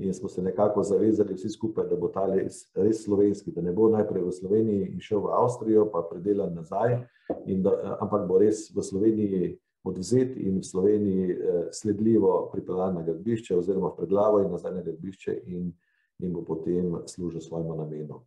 [0.00, 3.72] in smo se nekako zavezali vsi skupaj, da bo ta les res slovenski, da ne
[3.72, 7.02] bo najprej v Sloveniji in šel v Avstrijo, pa predelan nazaj,
[7.46, 11.36] da, ampak bo res v Sloveniji odvzet in v Sloveniji
[11.72, 15.70] sledljivo pripeljan na gradbišče oziroma v predelavo in nazaj na gradbišče in,
[16.18, 18.20] in bo potem služil svojemu namenu.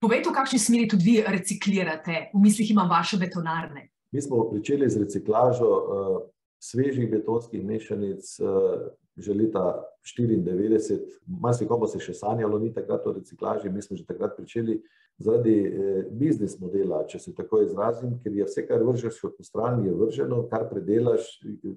[0.00, 3.88] Povejte, v kakšni smeri tudi vi reciklirate, v mislih imam vaše betonarne?
[4.12, 6.20] Mi smo pričeli z reciklažo uh,
[6.58, 11.00] svežih betonskih mešanic uh, že leta 1994,
[11.40, 14.82] marsikomu se še sanjalo, ni takrat o reciklaži, mi smo že takrat pričeli
[15.18, 19.84] zaradi eh, biznis modela, če se tako izrazim, ker je vse, kar vržeš v stran,
[19.86, 21.28] je vrženo, kar predelaš,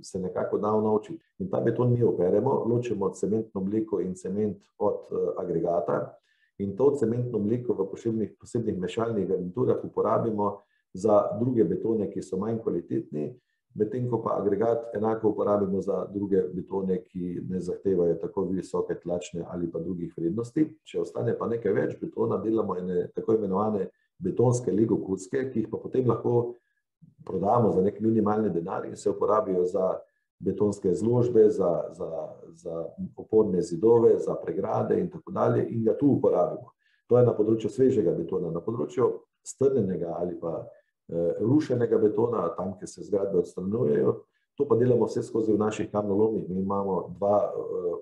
[0.04, 1.20] se nekako da naučiti.
[1.40, 6.20] In ta beton mi operemo, ločimo cementno mleko in cement od uh, agregata
[6.60, 10.60] in to cementno mleko v posebnih, posebnih mešalnih garniturah uporabimo
[10.94, 13.32] za druge betone, ki so manj kvalitetni,
[13.76, 19.46] medtem ko pa agregat enako uporabimo za druge betone, ki ne zahtevajo tako visoke tlačne
[19.48, 20.66] ali pa drugih vrednosti.
[20.84, 25.70] Če ostane pa nekaj več betona, delamo ene tako imenovane betonske lego kucke, ki jih
[25.72, 26.56] pa potem lahko
[27.26, 30.00] prodamo za nek minimalni denar in se uporabijo za
[30.40, 32.10] betonske zložbe, za, za,
[32.56, 32.86] za
[33.18, 36.72] oporne zidove, za pregrade in tako dalje in ga tu uporabimo.
[37.08, 39.10] To je na področju svežega betona, na področju
[39.44, 40.62] strnenega ali pa
[41.40, 44.18] rušenega betona, tam, kjer se zgradbe odstranjujejo.
[44.60, 46.50] To pa delamo vse skozi v naših kamnolomih.
[46.50, 47.52] Mi imamo dva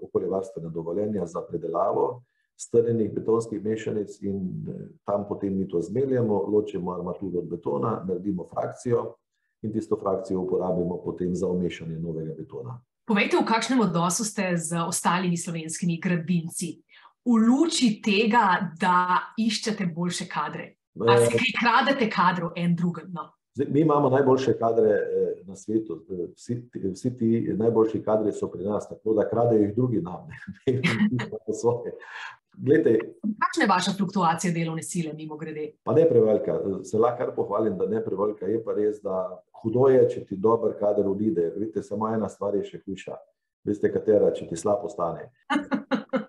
[0.02, 2.24] okoljevarstvena dovoljenja za predelavo
[2.58, 4.42] strnjenih betonskih mešanic in
[5.06, 9.14] tam potem mi to zmeljemo, ločimo armaturo od betona, naredimo frakcijo
[9.62, 12.82] in tisto frakcijo uporabimo potem za umešanje novega betona.
[13.06, 16.82] Povejte, v kakšnem odnosu ste z ostalimi slovenskimi gradbinci?
[17.26, 20.77] V luči tega, da iščete boljše kadre.
[21.08, 23.12] Ali se kaj kradete kadrov en drugem?
[23.14, 23.30] No?
[23.58, 25.00] Zdaj, mi imamo najboljše kadre
[25.46, 26.04] na svetu,
[26.36, 30.28] vsi, vsi ti najboljši kadri so pri nas, tako da kradejo jih drugi nam,
[30.68, 31.96] ne, ne, svoje.
[32.58, 35.72] Glede, Kakšna je vaša fluktuacija delovne sile, mimo grede?
[35.84, 38.46] Pa ne prevelika, se lahko kar pohvalim, da ne prevelika.
[38.46, 41.52] Je pa res, da hudo je, če ti dober kader odide.
[41.56, 43.18] Vidite, samo ena stvar je še hujša.
[43.68, 45.30] Veste, katera, če ti slabo stane.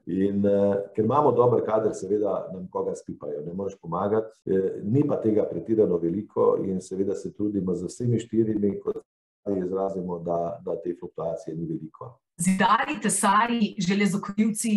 [0.07, 4.35] In uh, ker imamo dober kader, seveda nam koga spipajo, ne moreš pomagati.
[4.47, 9.03] E, ni pa tega pretirano veliko in seveda se trudimo z vsemi štirimi, kot
[9.57, 12.19] izrazimo, da, da te fluktuacije ni veliko.
[12.39, 14.75] Zidari, tesari, železokrivci,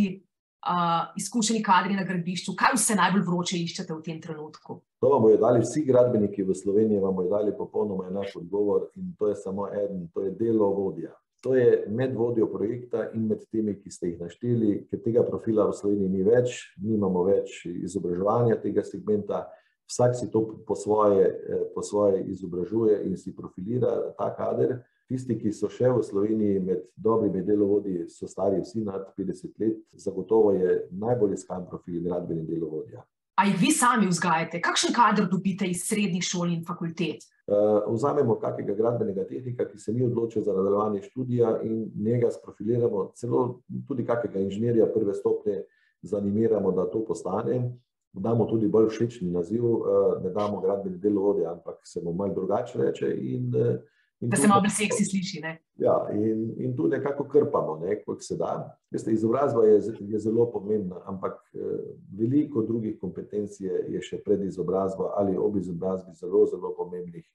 [0.67, 4.79] uh, izkušeni kadri na gradbišču, kaj vse najbolj vroče iščete v tem trenutku?
[5.01, 9.13] To vam bodo dali vsi gradbeniki v Sloveniji, vam bodo dali popolnoma enak odgovor in
[9.19, 11.13] to je samo en, to je delo vodja.
[11.41, 15.65] To je med vodjo projekta in med temi, ki ste jih našteli, ker tega profila
[15.69, 19.47] v Sloveniji ni več, nimamo več izobraževanja tega segmenta.
[19.89, 21.25] Vsak si to po svoje,
[21.73, 24.84] po svoje izobražuje in si profilira ta kader.
[25.10, 29.82] Tisti, ki so še v Sloveniji med dobrimi delovodji, so stari vsi nad 50 let,
[29.97, 33.01] zagotovo je najbolj iskan profil gradbeni delovodja.
[33.41, 34.62] A jih vi sami vzgajate?
[34.63, 37.25] Kakšen kader dobite iz srednjih šol in fakultet?
[37.47, 43.12] Uh, vzamemo kakega gradbenega tehnika, ki se ni odločil za nadaljevanje študija in njega sprofiliramo,
[43.15, 45.63] celo tudi kakega inženirja prve stopnje
[46.01, 47.77] zanimiramo, da to postane.
[48.13, 49.88] Damo tudi bolj všečni naziv, uh,
[50.23, 53.15] ne damo gradbeni delovodja, ampak se mu malo drugače reče.
[53.17, 53.75] In, uh,
[54.21, 55.39] Da se malo bolj seksi sliši.
[55.41, 55.55] Ne?
[55.81, 58.77] Ja, in, in tu nekako krpamo, ne, kot se da.
[58.91, 61.79] Veste, izobrazba je, je zelo pomembna, ampak eh,
[62.17, 67.25] veliko drugih kompetenc je, je še pred izobrazbo ali ob izobrazbi zelo, zelo pomembnih,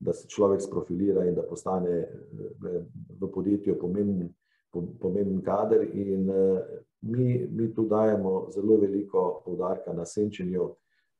[0.00, 2.78] da se človek sprofilira in da postane v,
[3.20, 4.30] v podjetju pomemben,
[4.72, 5.84] pomemben kader.
[5.92, 6.62] In eh,
[7.02, 10.70] mi, mi tu dajemo zelo veliko poudarka na senčenju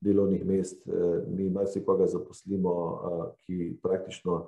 [0.00, 0.88] delovnih mest.
[0.88, 4.46] Eh, mi marsikoga zaposlimo, eh, ki praktično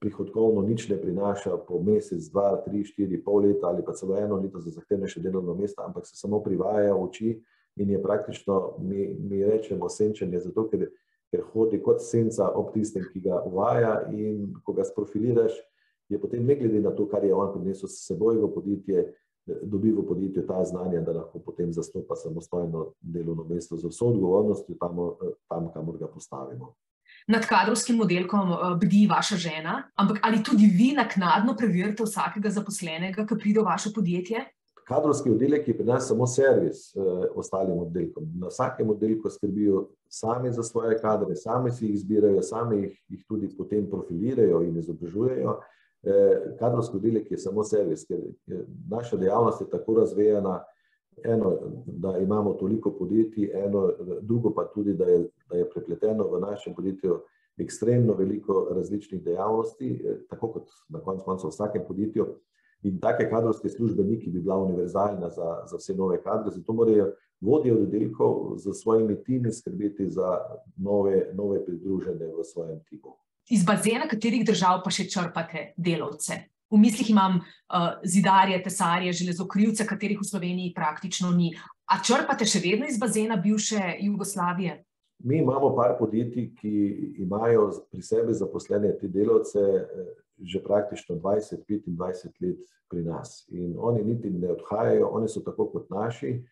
[0.00, 4.36] prihodkovno nič ne prinaša po mesec, dva, tri, štiri, pol leta ali pa celo eno
[4.38, 7.42] leto za zahtevnejše delovno mesto, ampak se samo privaja oči
[7.76, 10.86] in je praktično, mi, mi rečemo, senčenje, zato ker,
[11.34, 15.58] ker hodi kot senca ob tistem, ki ga uvaja in ko ga sprofiliraš,
[16.08, 19.04] je potem ne glede na to, kar je on prinesel s seboj v podjetje,
[19.66, 24.78] dobi v podjetju ta znanja, da lahko potem zastopa samostojno delovno mesto z vso odgovornostjo
[24.78, 25.02] tam,
[25.50, 26.76] tam kamor ga postavimo
[27.26, 33.38] nad kadrovskim modelkom bdi vaša žena, ampak ali tudi vi naknadno preverite vsakega zaposlenega, ki
[33.40, 34.44] pride v vaše podjetje?
[34.84, 37.00] Kadrovski oddelek je pri nas samo servis eh,
[37.34, 38.26] ostalim oddelkom.
[38.40, 43.24] Na vsakem oddelku skrbijo sami za svoje kadre, sami si jih izbirajo, sami jih, jih
[43.28, 45.56] tudi potem profilirajo in izobražujejo.
[46.02, 48.20] Eh, kadrovski oddelek je samo servis, ker
[48.90, 50.60] naša dejavnost je tako razvejana,
[51.24, 51.56] eno,
[51.86, 53.88] da imamo toliko podjetij, eno,
[54.20, 57.20] drugo pa tudi, da je, da je prepleteno v našem podjetju
[57.58, 62.26] ekstremno veliko različnih dejavnosti, tako kot na koncu koncev v vsakem podjetju.
[62.84, 67.72] In take kadrovske službeniki bi bila univerzalna za, za vse nove kadre, zato morajo vodje
[67.74, 70.38] oddelkov z svojimi timi skrbeti za
[70.76, 73.16] nove, nove pridružene v svojem timu.
[73.50, 76.36] Iz bazena katerih držav pa še črpate delovce?
[76.72, 81.52] V mislih imam uh, zidarje, tesarje, železokrivce, katerih v Sloveniji praktično ni.
[81.92, 84.83] A črpate še vedno iz bazena bivše Jugoslavije?
[85.24, 86.70] Mi imamo par podjetij, ki
[87.18, 89.60] imajo pri sebi zaposlene te delavce
[90.38, 92.58] že praktično 20-25 let
[92.90, 93.46] pri nas.
[93.48, 96.42] In oni niti ne odhajajo, oni so tako kot naši,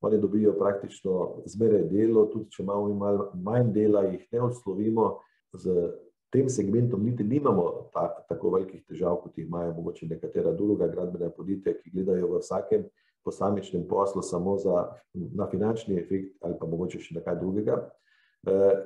[0.00, 5.08] oni dobijo praktično zmeraj delo, tudi če imamo malo manj dela, jih ne odslovimo.
[5.52, 5.92] Z
[6.32, 11.28] tem segmentom niti nimamo ta, tako velikih težav, kot jih imajo mogoče nekatera druga gradbena
[11.36, 12.86] podjetja, ki gledajo v vsakem
[13.24, 18.02] posamičnem poslu samo za, na finančni efekt ali pa mogoče še nekaj drugega, eh,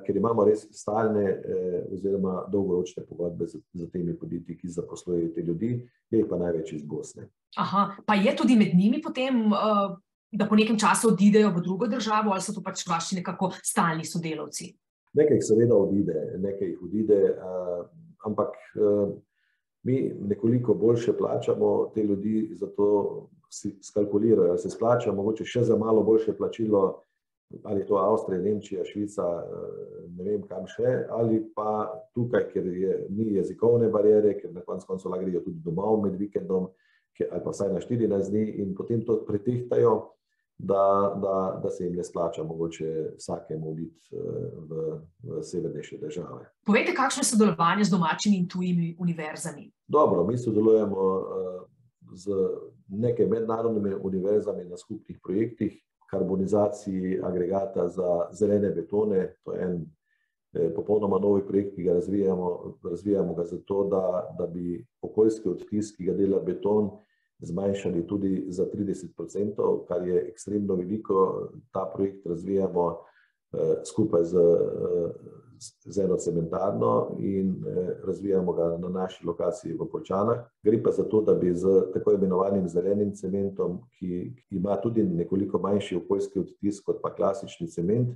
[0.05, 5.41] ker imamo res stalne eh, oziroma dolgoročne pogodbe z, z temi podjetji, ki zaposlujejo te
[5.41, 5.71] ljudi,
[6.13, 7.29] je pa največ iz Bosne.
[7.57, 9.95] Aha, pa je tudi med njimi potem, uh,
[10.31, 14.05] da po nekem času odidejo v drugo državo ali so to pač vaši nekako stalni
[14.05, 14.75] sodelavci?
[15.17, 17.19] Nekaj jih seveda odide, nekaj jih odide,
[18.27, 18.53] ampak
[19.87, 25.77] mi nekoliko boljše plačamo te ljudi, zato si skalkulirajo, da se splača mogoče še za
[25.79, 27.01] malo boljše plačilo,
[27.63, 29.25] ali je to Avstrija, Nemčija, Švica,
[30.17, 34.87] ne vem kam še, ali pa tukaj, ker je, ni jezikovne barijere, ker na koncu
[34.89, 36.67] koncev grejo tudi domov med vikendom,
[37.15, 39.95] ker, ali pa vsaj na 14 dni in potem to pretehtajo
[40.57, 44.17] da, da, da se jim ne splača mogoče vsakemu oditi eh,
[44.69, 46.49] v, v severnejše države.
[46.65, 49.71] Povejte, kakšno je sodelovanje z domačimi in tujimi univerzami?
[49.87, 51.65] Dobro, mi sodelujemo eh,
[52.13, 52.31] z
[52.87, 59.33] nekaj mednarodnimi univerzami na skupnih projektih, karbonizaciji agregata za zelene betone.
[59.43, 59.85] To je en
[60.53, 65.95] eh, popolnoma novi projekt, ki ga razvijamo, razvijamo ga zato, da, da bi okoljski odtis,
[65.95, 66.89] ki ga dela beton,
[67.39, 71.49] zmanjšali tudi za 30%, kar je ekstremno veliko.
[71.71, 72.97] Ta projekt razvijamo
[73.85, 74.37] skupaj z,
[75.85, 77.55] z eno cementarno in
[78.05, 80.43] razvijamo ga na naši lokaciji v Polčanah.
[80.63, 85.59] Gre pa za to, da bi z tako imenovanim zelenim cementom, ki ima tudi nekoliko
[85.59, 88.09] manjši okoljski odtis kot pa klasični cement,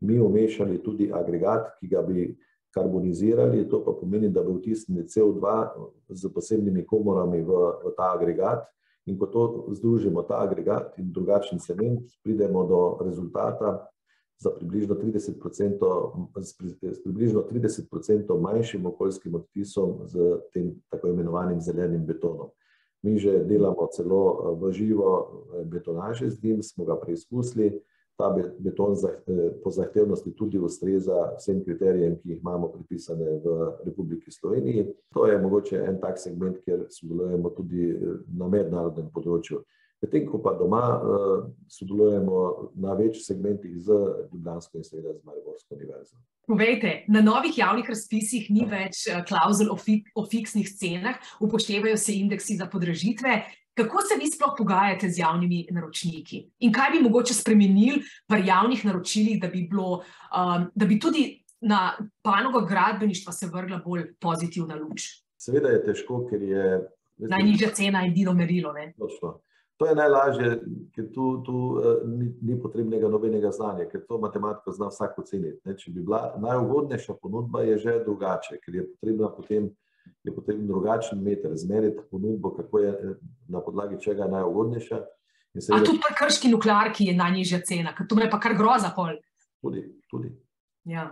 [0.00, 2.36] mi umešali tudi agregat, ki ga bi
[2.74, 5.68] karbonizirali, to pa pomeni, da bi vtisnili CO2
[6.08, 8.66] z posebnimi komorami v, v ta agregat
[9.08, 13.88] in ko to združimo, ta agregat in drugačen cement, pridemo do rezultata
[14.38, 16.36] za približno 30%,
[16.92, 22.50] s približno 30% manjšim okoljskim odtisom z tem tako imenovanim zelenim betonom.
[23.02, 27.80] Mi že delamo celo v živo betonaže z njim, smo ga preizkusili,
[28.18, 28.96] ta beton
[29.62, 34.88] po zahtevnosti tudi ustreza vsem kriterijem, ki jih imamo pripisane v Republiki Sloveniji.
[35.14, 37.94] To je mogoče en tak segment, kjer sodelujemo tudi
[38.38, 39.62] na mednarodnem področju.
[39.98, 40.82] Medtem ko pa doma
[41.66, 43.94] sodelujemo na več segmentih z
[44.32, 46.14] ljubljansko in seveda z mariborsko univerzo.
[46.46, 49.78] Povejte, na novih javnih razpisih ni več klavzul o
[50.14, 53.42] o fiksnih cenah, upoštevajo se indeksi za podražitve.
[53.78, 56.44] Kako se vi sploh pogajate z javnimi naročniki?
[56.66, 60.02] In kaj bi mogoče spremenili pri javnih naročilih, da bi bilo,
[60.74, 65.10] da bi tudi na panogo gradbeništva se vrgla bolj pozitivna luč?
[65.38, 66.64] Seveda je težko, ker je...
[67.18, 68.92] Najnižja cena je edino merilo, ne.
[68.98, 69.40] Točno.
[69.78, 70.48] To je najlažje,
[70.94, 71.56] ker tu, tu
[72.10, 75.76] ni, ni potrebnega nobenega znanja, ker to matematiko zna vsak oceniti, ne.
[75.78, 79.70] Če bi bila najugodnejša ponudba, je že drugače, ker je potrebna potem
[80.24, 83.14] je potem drugačen meter, izmeriti ponudbo, kako je,
[83.48, 85.00] na podlagi česa je najugodnejša.
[85.72, 89.16] A tudi pri krški nuklearki je najnižja cena, ker to me pa kar groza pol.
[89.64, 90.32] Tudi, tudi.
[90.84, 91.10] Ja.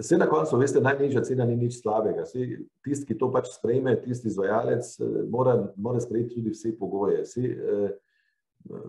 [0.00, 3.94] Saj na koncu, veste, najnižja cena ni nič slabega, saj tisti, ki to pač sprejme,
[4.02, 4.88] tisti izvajalec,
[5.30, 7.54] mora, mora sprejeti tudi vse pogoje, saj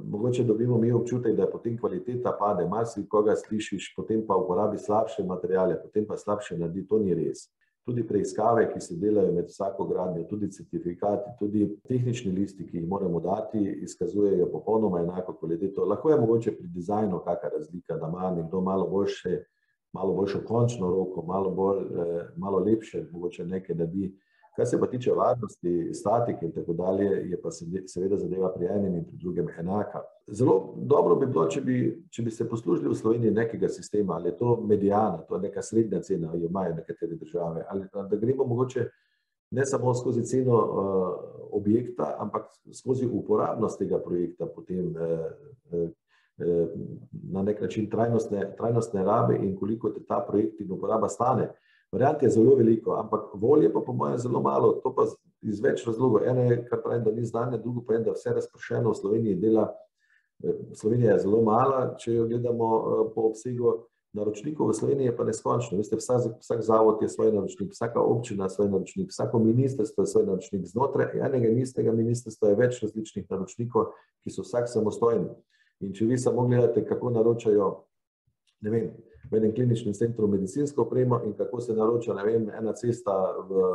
[0.03, 5.81] mogoče dobimo mi občutek, da potem kvaliteta pade, marsikoga slišiš, potem pa uporabi slabše materiale,
[5.81, 7.47] potem pa slabše naredi, to ni res.
[7.87, 12.87] Tudi preiskave, ki se delajo med vsako gradnjo, tudi certifikati, tudi tehnični listi, ki jih
[12.87, 15.85] moramo dati, izkazujejo popolnoma enako kvaliteto.
[15.85, 19.43] Lahko je mogoče pri dizajnu kaka razlika, da ima nekdo malo boljše,
[19.93, 21.83] malo boljšo končno roko, malo bolj,
[22.35, 24.13] malo lepše mogoče nekaj naredi.
[24.57, 27.51] Kar se pa tiče varnosti, statike in tako dalje, je pa
[27.85, 30.01] seveda zadeva pri enem in pri drugem enaka.
[30.27, 31.75] Zelo dobro bi bilo, če bi,
[32.09, 35.61] če bi se poslužili v Sloveniji nekega sistema, ali je to mediana, to je neka
[35.61, 38.88] srednja cena, jo imajo nekatere države, ali da gremo mogoče
[39.51, 40.57] ne samo skozi ceno
[41.51, 44.89] objekta, ampak skozi uporabnost tega projekta potem
[47.31, 51.49] na neki način trajnostne, trajnostne rabe in koliko te ta projekt in uporaba stane.
[51.91, 55.05] Variant je zelo veliko, ampak volje pa po moje zelo malo, to pa
[55.41, 56.27] iz več razlogov.
[56.27, 59.35] Eno je, kar pravim, da ni znanja, drugo pa je, da vse razpršeno v Sloveniji
[59.35, 59.69] dela,
[60.75, 62.67] Slovenija je zelo mala, če jo gledamo
[63.15, 63.77] po obsegu,
[64.17, 68.49] naročnikov v Sloveniji je pa neskončno, veste, vsak, vsak zavod je svoj naročnik, vsaka občina
[68.49, 73.27] svoj naročnik, vsako ministrstvo je svoj naročnik, znotraj enega in istega ministrstva je več različnih
[73.29, 73.91] naročnikov,
[74.23, 75.29] ki so vsak samostojni.
[75.86, 77.67] In če vi samo gledate, kako naročajo,
[78.65, 78.88] ne vem,
[79.30, 83.13] v enem kliničnem centru medicinsko opremo in kako se naroča, ne vem, ena cesta
[83.49, 83.67] v,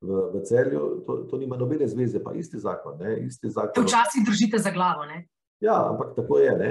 [0.00, 3.84] v, v Celju, to, to nima nobene zveze, pa isti zakon, ne, isti zakon.
[3.84, 5.26] Včasih držite za glavo, ne.
[5.60, 6.70] Ja, ampak tako je, ne.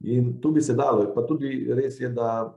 [0.00, 2.54] In tu bi se dalo, pa tudi res je, da,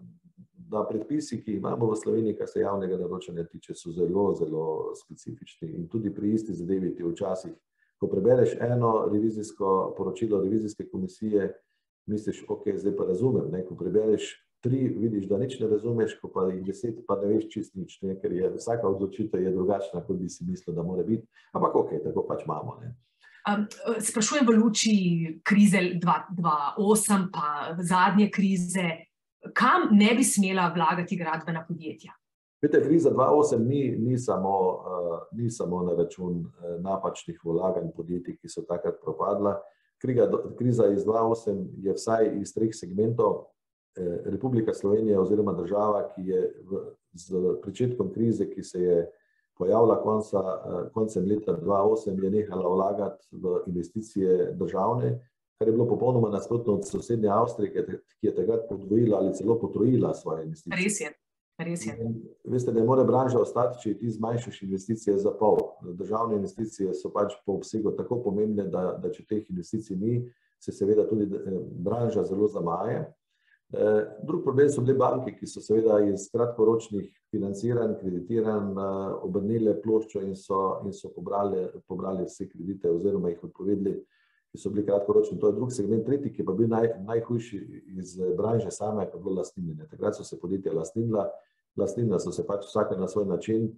[0.69, 4.93] da predpisi, ki jih imamo v Sloveniji, kar se javnega naročanja tiče, so zelo, zelo
[4.95, 7.55] specifični in tudi pri isti zadevi ti včasih,
[7.97, 11.53] ko prebereš eno revizijsko poročilo revizijske komisije,
[12.07, 16.29] misliš, okej, zdaj pa razumem, ne, ko prebereš tri, vidiš, da nič ne razumeš, ko
[16.33, 20.01] pa jih deset, pa ne veš čisto nič, ne, ker je vsaka odločitev je drugačna,
[20.05, 22.93] kot bi si mislil, da mora biti, ampak okej, tako pač imamo, ne.
[24.01, 24.95] sprašujem v luči
[25.45, 28.87] krize dva, dva osem pa zadnje krize,
[29.53, 32.15] kam ne bi smela vlagati gradbena podjetja?
[32.61, 34.83] Glejte, kriza dva osem ni, ni samo,
[35.31, 36.45] ni samo na račun
[36.79, 39.59] napačnih vlaganj podjetij, ki so takrat propadla.
[40.57, 43.45] kriza iz dva osem je vsaj iz treh segmentov,
[44.25, 46.81] Republika Slovenija oziroma država, ki je v,
[47.13, 47.31] s
[47.61, 49.11] pričetkom krize, ki se je
[49.57, 50.41] pojavila konca,
[50.93, 55.17] koncem leta dva osem, je nehala vlagati v investicije državne,
[55.57, 57.85] kar je bilo popolnoma nasprotno od sosednje Avstrije,
[58.19, 60.83] ki je takrat podvojila ali celo potrojila svoje investicije.
[60.83, 61.13] Res je,
[61.57, 61.93] res je.
[62.45, 65.57] Veste, ne more branža ostati, če ti zmanjšaš investicije za pol.
[65.97, 70.19] Državne investicije so pač po obsegu tako pomembne, da, da če teh investicij ni,
[70.59, 71.27] se seveda tudi
[71.85, 73.05] branža zelo zamaje.
[74.23, 78.77] Drug problem so bile banke, ki so seveda iz kratkoročnih financiranj, kreditiranj
[79.27, 83.97] obrnile ploščo in so, in so pobrali, pobrali vse kredite oziroma jih odpovedali,
[84.53, 85.35] ki so bili kratkoročni.
[85.41, 86.05] To je drug segment.
[86.07, 87.59] Tretji, ki je pa bil naj, najhujši
[87.99, 89.89] iz branže same, je pa bilo lastninjenje.
[89.91, 91.27] Takrat so se podjetja lastnila,
[91.77, 93.69] lastnila so se pač vsake na svoj način,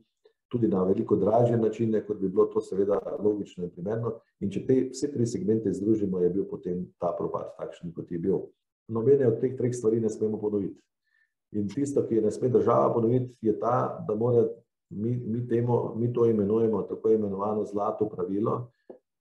[0.49, 4.15] tudi na veliko dražje načine, kot bi bilo to seveda logično in primerno.
[4.39, 8.19] In če te vse tri segmente združimo, je bil potem ta propad takšen, kot je
[8.19, 8.47] bil
[8.89, 10.81] nobene od teh treh stvari ne smemo ponoviti.
[11.51, 14.47] In tisto, ki je ne sme država ponoviti, je ta, da mora,
[14.89, 18.71] mi, mi, temo, mi to imenujemo tako imenovano zlato pravilo.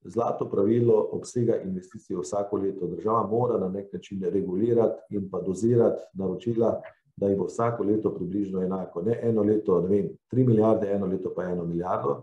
[0.04, 2.86] Zlato pravilo obsega investicije vsako leto.
[2.86, 6.80] Država mora na nek način regulirati in pa dozirati naročila,
[7.18, 9.02] da jih bo vsako leto približno enako.
[9.02, 12.22] Ne eno leto, ne vem, tri milijarde, eno leto pa eno milijardo.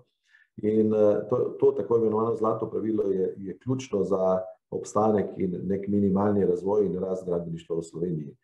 [0.64, 0.92] In
[1.30, 4.40] to, to tako imenovano zlato pravilo je, je ključno za
[4.72, 8.36] obstanek in nek minimalni razvoj in rast gradbeništva v Sloveniji.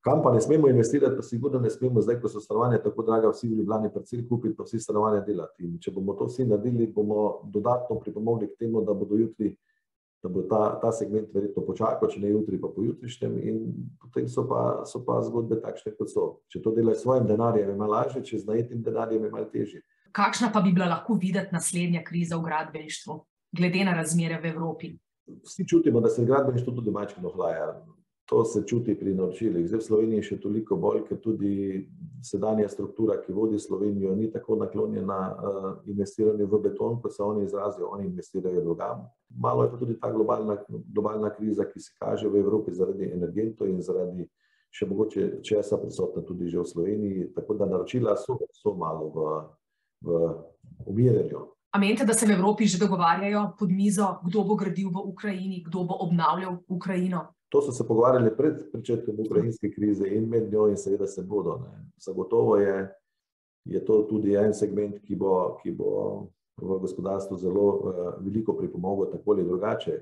[0.00, 3.32] Kam pa ne smemo investirati, pa sigurno ne smemo zdaj, ko so stanovanja tako draga,
[3.34, 5.64] vsi v Ljubljani parcel kupiti, pa vsi stanovanja delati.
[5.66, 9.56] In če bomo to vsi naredili, bomo dodatno pripomogli k temu, da bodo jutri,
[10.22, 13.60] da bo ta, ta segment verjetno počakal, če ne jutri, pa pojutrišnjem in
[14.02, 16.26] potem so pa, so pa zgodbe takšne, kot so.
[16.52, 19.50] Če to delajo s svojim denarjem, je malo lažje, če z najetim denarjem je malo
[19.52, 19.82] težje.
[20.16, 23.18] Kakšna pa bi bila lahko videti naslednja kriza v gradbeništvu,
[23.56, 24.96] glede na razmere v Evropi?
[25.44, 27.82] vsi čutimo, da se gradbeništvo tudi majčkeno ohlaja.
[28.26, 29.68] To se čuti pri naročilih.
[29.68, 31.84] Zdaj v Sloveniji še toliko bolj, ker tudi
[32.26, 37.44] sedanja struktura, ki vodi Slovenijo, ni tako naklonjena uh, investiranju v beton, kot se oni
[37.46, 39.04] izrazijo, oni investirajo drugam.
[39.30, 43.70] Malo je pa tudi ta globalna, globalna kriza, ki se kaže v Evropi zaradi energentov
[43.70, 44.26] in zaradi
[44.74, 47.28] še mogoče česa prisotna tudi že v Sloveniji.
[47.36, 49.28] Tako da naročila so, so malo v,
[50.02, 50.18] v
[50.90, 51.46] umiranju.
[51.70, 55.62] A menite, da se v Evropi že dogovarjajo pod mizo, kdo bo gradil v Ukrajini,
[55.62, 57.35] kdo bo obnavljal Ukrajino?
[57.48, 61.58] To so se pogovarjali pred začetkom ukrajinske krize in med njo in seveda se bodo.
[61.62, 61.90] Ne.
[61.96, 62.88] Zagotovo je,
[63.64, 66.26] je to tudi en segment, ki bo, ki bo
[66.56, 70.00] v gospodarstvu zelo uh, veliko pripomogel, tako ali drugače.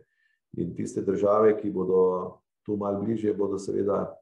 [0.56, 2.30] In tiste države, ki bodo
[2.62, 4.14] tu malo bližje, bodo seveda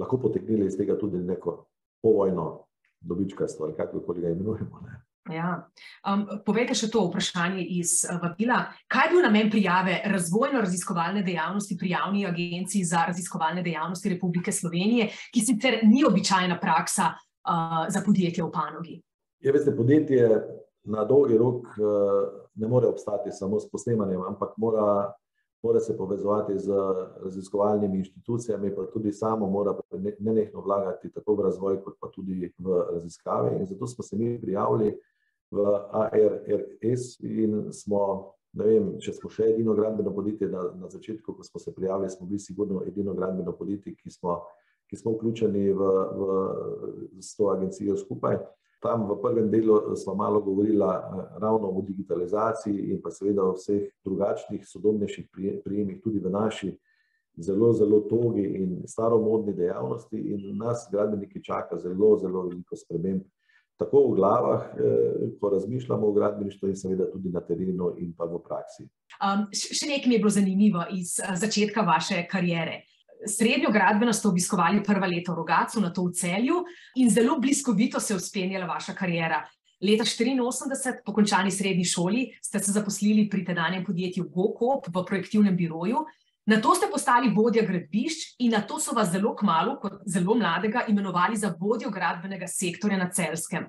[0.00, 1.66] lahko potegnili iz tega tudi neko
[2.02, 2.64] povojno
[3.00, 4.80] dobičkarstvo, ali kako ga imenujemo.
[4.86, 5.03] Ne.
[5.32, 5.70] Ja.
[6.04, 8.58] Um, povejte še to vprašanje iz uh, vabila.
[8.92, 15.08] Kaj je bil namen prijave razvojno-raziskovalne dejavnosti pri javni agenciji za raziskovalne dejavnosti Republike Slovenije,
[15.32, 19.00] ki sicer ni običajna praksa uh, za podjetje v panogi?
[19.40, 20.28] Ja, veste, podjetje
[20.92, 22.28] na dolgi rok uh,
[22.60, 25.14] ne more obstati samo s posnemanjem, ampak mora
[25.64, 26.72] mora se povezovati z
[27.24, 29.74] raziskovalnimi inštitucijami, pa tudi samo mora
[30.18, 33.56] nenehno vlagati tako v razvoj, kot pa tudi v raziskave.
[33.58, 34.98] In zato smo se mi prijavili
[35.54, 41.36] v ARRS in smo, ne vem, če smo še edino gradbeno podjetje na, na začetku,
[41.36, 44.40] ko smo se prijavili, smo bili sigurno edino gradbeno podjetje, ki smo,
[44.90, 46.38] ki smo vključeni v, v,
[47.22, 48.40] s to agencijo skupaj.
[48.84, 50.84] Tam v prvem delu smo malo govorili
[51.40, 55.30] ravno o digitalizaciji in pa seveda o vseh drugačnih, sodobnejših
[55.64, 56.74] prijemih, tudi v naši
[57.40, 60.20] zelo, zelo togi in staromodni dejavnosti.
[60.34, 63.24] In nas, gradbeniki, čaka zelo, zelo veliko sprememb
[63.76, 68.24] tako v glavah, eh, ko razmišljamo o gradbeništvu, in seveda tudi na terenu in pa
[68.24, 68.86] v praksi.
[69.18, 72.82] Um, še nekaj mi je bilo zanimivo iz uh, začetka vaše kariere.
[73.26, 76.64] Srednjo gradbeno ste obiskovali prva leta v Rogacu, na to v celju,
[77.00, 79.42] in zelo bliskovito se je uspenjala vaša karijera.
[79.80, 85.56] Leta 1984, po končani srednji šoli, ste se zaposlili pri tedanjem podjetju GoCop v projektivnem
[85.56, 86.04] biroju,
[86.46, 90.34] Na to ste postali vodja gradbišč in na to so vas zelo kmalo, kot zelo
[90.36, 93.64] mladega, imenovali za vodjo gradbenega sektorja na Celskem.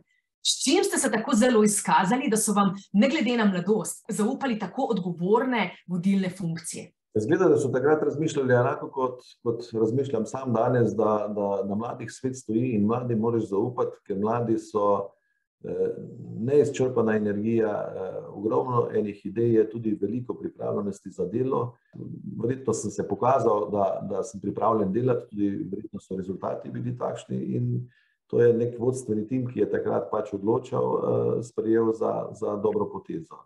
[0.45, 4.59] S čim ste se tako zelo izkazali, da so vam, ne glede na mladost, zaupali
[4.59, 6.91] tako odgovorne vodilne funkcije?
[7.15, 12.11] Zgleda, da so takrat razmišljali enako, kot, kot razmišljam sam danes, da, da na mladih
[12.11, 15.14] svet stoji in mladi moraš zaupati, ker mladi so
[16.39, 17.71] neizčrpana energija,
[18.29, 21.77] ogromno enih idej, je tudi veliko pripravljenosti za delo.
[22.41, 27.41] Verjetno sem se pokazal, da, da sem pripravljen delati, tudi verjetno so rezultati bili takšni.
[27.57, 27.89] In
[28.27, 33.37] to je nek vodstveni tim, ki je takrat pač odločal, sprejel za, za dobro potezo.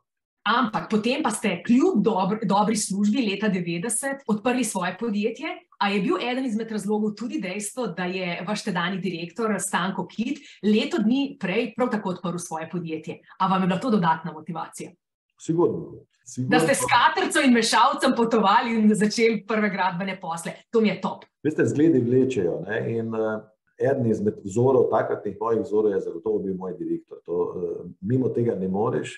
[0.49, 5.68] Ampak potem pa ste kljub dobr, dobri službi leta 90 odprli svoje podjetje.
[5.79, 10.39] A je bil eden izmed razlogov tudi dejstvo, da je vaš tedajni direktor Stanko Kit
[10.63, 13.19] leto dni prej prav tako odprl svoje podjetje?
[13.39, 14.91] A vam je bila to dodatna motivacija?
[15.39, 15.93] Sigurno.
[16.25, 16.57] Sigurno.
[16.57, 20.51] Da ste s katerco in mešalcem potovali in začeli prve gradbene posle.
[20.69, 21.23] To mi je top.
[21.43, 22.59] Veste, zgledi vlečejo.
[22.67, 22.97] Ne?
[22.97, 23.39] In uh,
[23.79, 27.23] eden izmed vzorov, takratnih mojih vzorov, je zagotovo bil moj direktor.
[27.25, 29.15] To, uh, mimo tega ne moreš.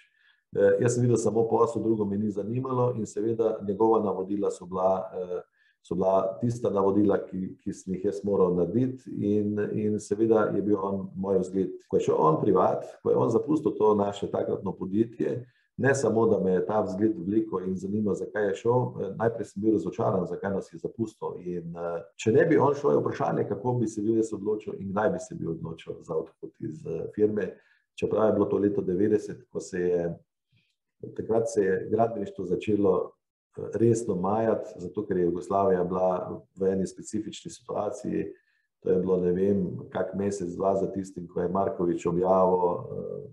[0.53, 4.69] Uh, jaz sem videl samo posel, drugo me ni zanimalo in seveda njegova navodila so
[4.69, 5.09] bila.
[5.09, 5.41] Uh,
[5.81, 10.61] so bila tista navodila, ki, ki sem jih jaz moral narediti, in, in seveda je
[10.61, 11.73] bil on moj vzgled.
[11.89, 15.41] Ko je šel on privat, ko je on zapustil to naše takratno podjetje,
[15.81, 19.63] ne samo, da me je ta vzgled veliko in zanima, zakaj je šel, najprej sem
[19.63, 21.39] bil razočaran, zakaj nas je zapustil.
[21.49, 21.73] In,
[22.15, 25.09] če ne bi on šel, je vprašanje, kako bi se bil jaz odločil in kdaj
[25.15, 26.83] bi se bil odločil za odhod iz
[27.15, 27.55] firme.
[27.97, 30.03] Čeprav je bilo to leto 90, ko se je
[31.15, 33.11] takrat se je gradbeništvo začelo
[33.57, 38.25] resno majati, zato ker je Jugoslavija bila v eni specifični situaciji.
[38.81, 42.79] To je bilo, ne vem, kak mesec, dva za tistim, ko je Markovič objavil,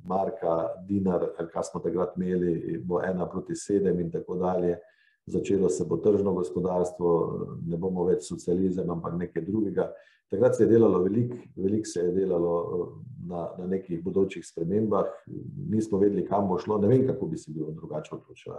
[0.05, 4.77] Marka, Dinar, kaj smo takrat imeli, bo ena proti sedem in tako dalje.
[5.27, 7.09] Začelo se bo tržno gospodarstvo,
[7.69, 9.89] ne bomo več socializem, ampak nekaj drugega.
[10.29, 12.55] Takrat se je delalo veliko, veliko se je delalo
[13.29, 15.09] na, na nekih bodočih spremembah,
[15.69, 18.53] nismo vedeli, kam bo šlo, ne vem, kako bi se bilo drugače odločil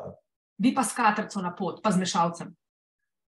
[0.59, 2.51] vi pa s katrco na pot, pa z mešalcem.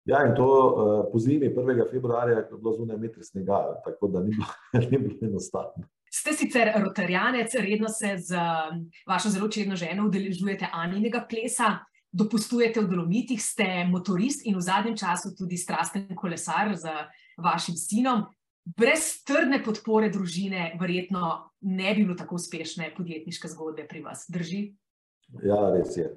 [0.05, 1.89] Ja, in to uh, po zimi 1.
[1.91, 4.45] februarja, ko je bilo zunaj meter snega, tako da ni bilo,
[4.91, 5.87] ni bilo enostavno.
[6.13, 8.37] Ste sicer rotarjanec, redno se z
[9.07, 11.79] vašo zelo čedno ženo udeležujete Aninega plesa,
[12.11, 16.93] dopustujete v dolomitih, ste motorist in v zadnjem času tudi strasten kolesar z
[17.41, 18.23] vašim sinom.
[18.65, 24.23] Brez trdne podpore družine, verjetno ne bi bilo tako uspešne podjetniške zgodbe pri vas.
[24.29, 24.61] Drži?
[25.43, 26.07] Ja, res je.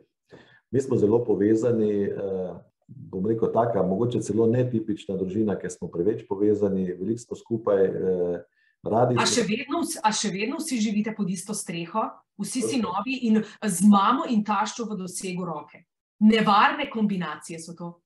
[0.70, 2.54] Mi smo zelo povezani, eh,
[2.86, 7.84] bom rekel, taka, mogoče celo netipična družina, ker smo preveč povezani, veliko smo skupaj.
[7.84, 8.42] Eh,
[8.82, 12.04] radi a, še vedno, a še vedno vsi živite pod isto streho,
[12.38, 15.82] vsi si novi in z mamo in taščo v dosegu roke.
[16.20, 17.96] Nevarne kombinacije so to.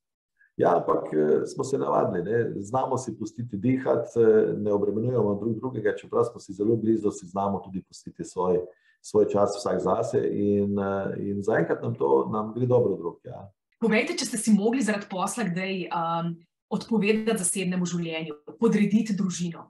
[0.56, 2.62] Ja, ampak eh, smo se navadili, ne?
[2.62, 4.22] znamo si pustiti dihati,
[4.62, 8.62] ne obremenjujemo drug drugega, čeprav smo si zelo blizu, si znamo tudi pustiti svoje
[9.02, 13.18] svoj čas vsak zase in, eh, in zaenkrat nam to nam gre dobro drug.
[13.24, 13.50] Ja.
[13.82, 16.34] Povejte, če ste si mogli zaradi posla kdaj um,
[16.70, 19.66] odpovedati zasebnemu življenju, podrediti družino.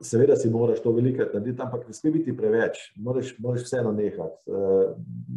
[0.00, 4.42] Seveda si moraš to velikrat narediti, ampak ne sme biti preveč, moraš, moraš vseeno nehati.
[4.44, 4.80] E,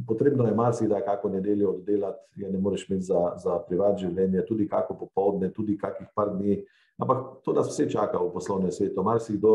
[0.07, 4.67] potrebno je marsikdaj kako nedeljo oddelati, ja ne moreš imeti za, za privat življenje, tudi
[4.67, 6.59] kako popovdne, tudi kakih par dni,
[6.99, 9.03] ampak to nas vse čaka v poslovnem svetu.
[9.03, 9.53] Marsikdo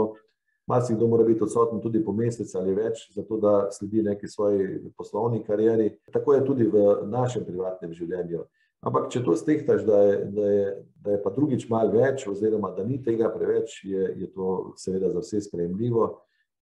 [0.66, 5.42] Marsikdo mora biti odsoten tudi po mesec ali več, zato da sledi neki svoji poslovni
[5.44, 5.90] karieri.
[6.12, 8.44] Tako je tudi v našem privatnem življenju.
[8.84, 10.64] Ampak, če to stehtaš, da je, da je,
[11.04, 15.12] da je pa drugič malo več, oziroma da ni tega preveč, je, je to seveda
[15.12, 16.10] za vse sprejemljivo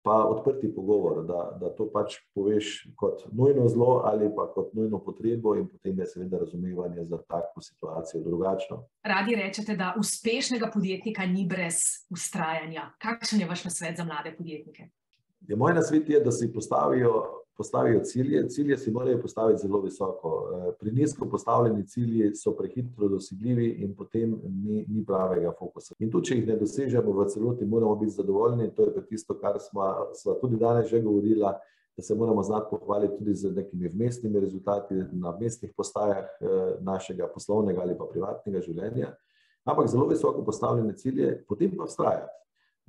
[0.03, 4.99] pa odprti pogovor, da, da to pač poveš kot nujno zlo ali pa kot nujno
[4.99, 8.83] potrebo, in potem je seveda razumevanje za tako situacijo drugačno.
[9.03, 12.89] Radi rečete, da uspešnega podjetnika ni brez ustrajanja.
[13.01, 14.89] Kakšen je vaš nasvet za mlade podjetnike?
[15.47, 18.49] Je moj nasvet je, da si postavijo postavijo cilje.
[18.49, 20.29] Cilje si morajo postaviti zelo visoko.
[20.53, 25.95] Eh, pri nizko postavljeni cilji so prehitro dosegljivi in potem ni, ni pravega fokusa.
[25.99, 28.71] In tudi, če jih ne dosežemo v celoti, moramo biti zadovoljni.
[28.75, 29.85] To je pa tisto, kar smo
[30.41, 31.53] tudi danes že govorili,
[31.97, 37.29] da se moramo znati pohvaliti tudi z nekimi vmesnimi rezultati na mestnih postajah eh, našega
[37.33, 39.13] poslovnega ali pa privatnega življenja.
[39.65, 42.40] Ampak zelo visoko postavljene cilje, potem pa vztrajati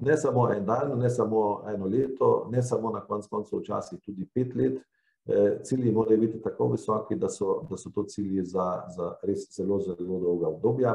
[0.04, 4.26] ne samo en dan, ne samo eno leto, ne samo na koncu koncev, včasih tudi
[4.34, 4.82] pet let.
[5.26, 9.46] Eh, cilji morajo biti tako visoki, da so, da so to cilji za, za res
[9.56, 10.94] zelo, zelo dolga obdobja.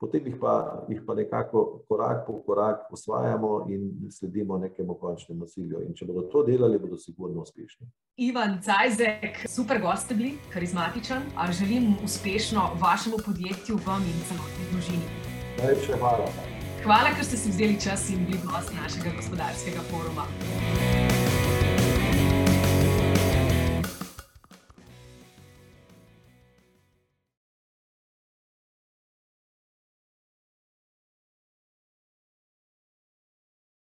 [0.00, 5.80] Potem jih pa, jih pa nekako korak po korak usvajamo in sledimo nekemu končnemu cilju.
[5.88, 7.88] In če bodo to delali, bodo sigurno uspešni.
[8.16, 11.22] Ivan Cajzek, super gost, bili, karizmatičen.
[11.60, 15.08] Želim uspešno vašemu podjetju, vam in celotni družini.
[15.62, 16.55] Najlepša hvala.
[16.86, 20.22] Hvala, ker ste si vzeli čas in bili gost našega gospodarskega foruma.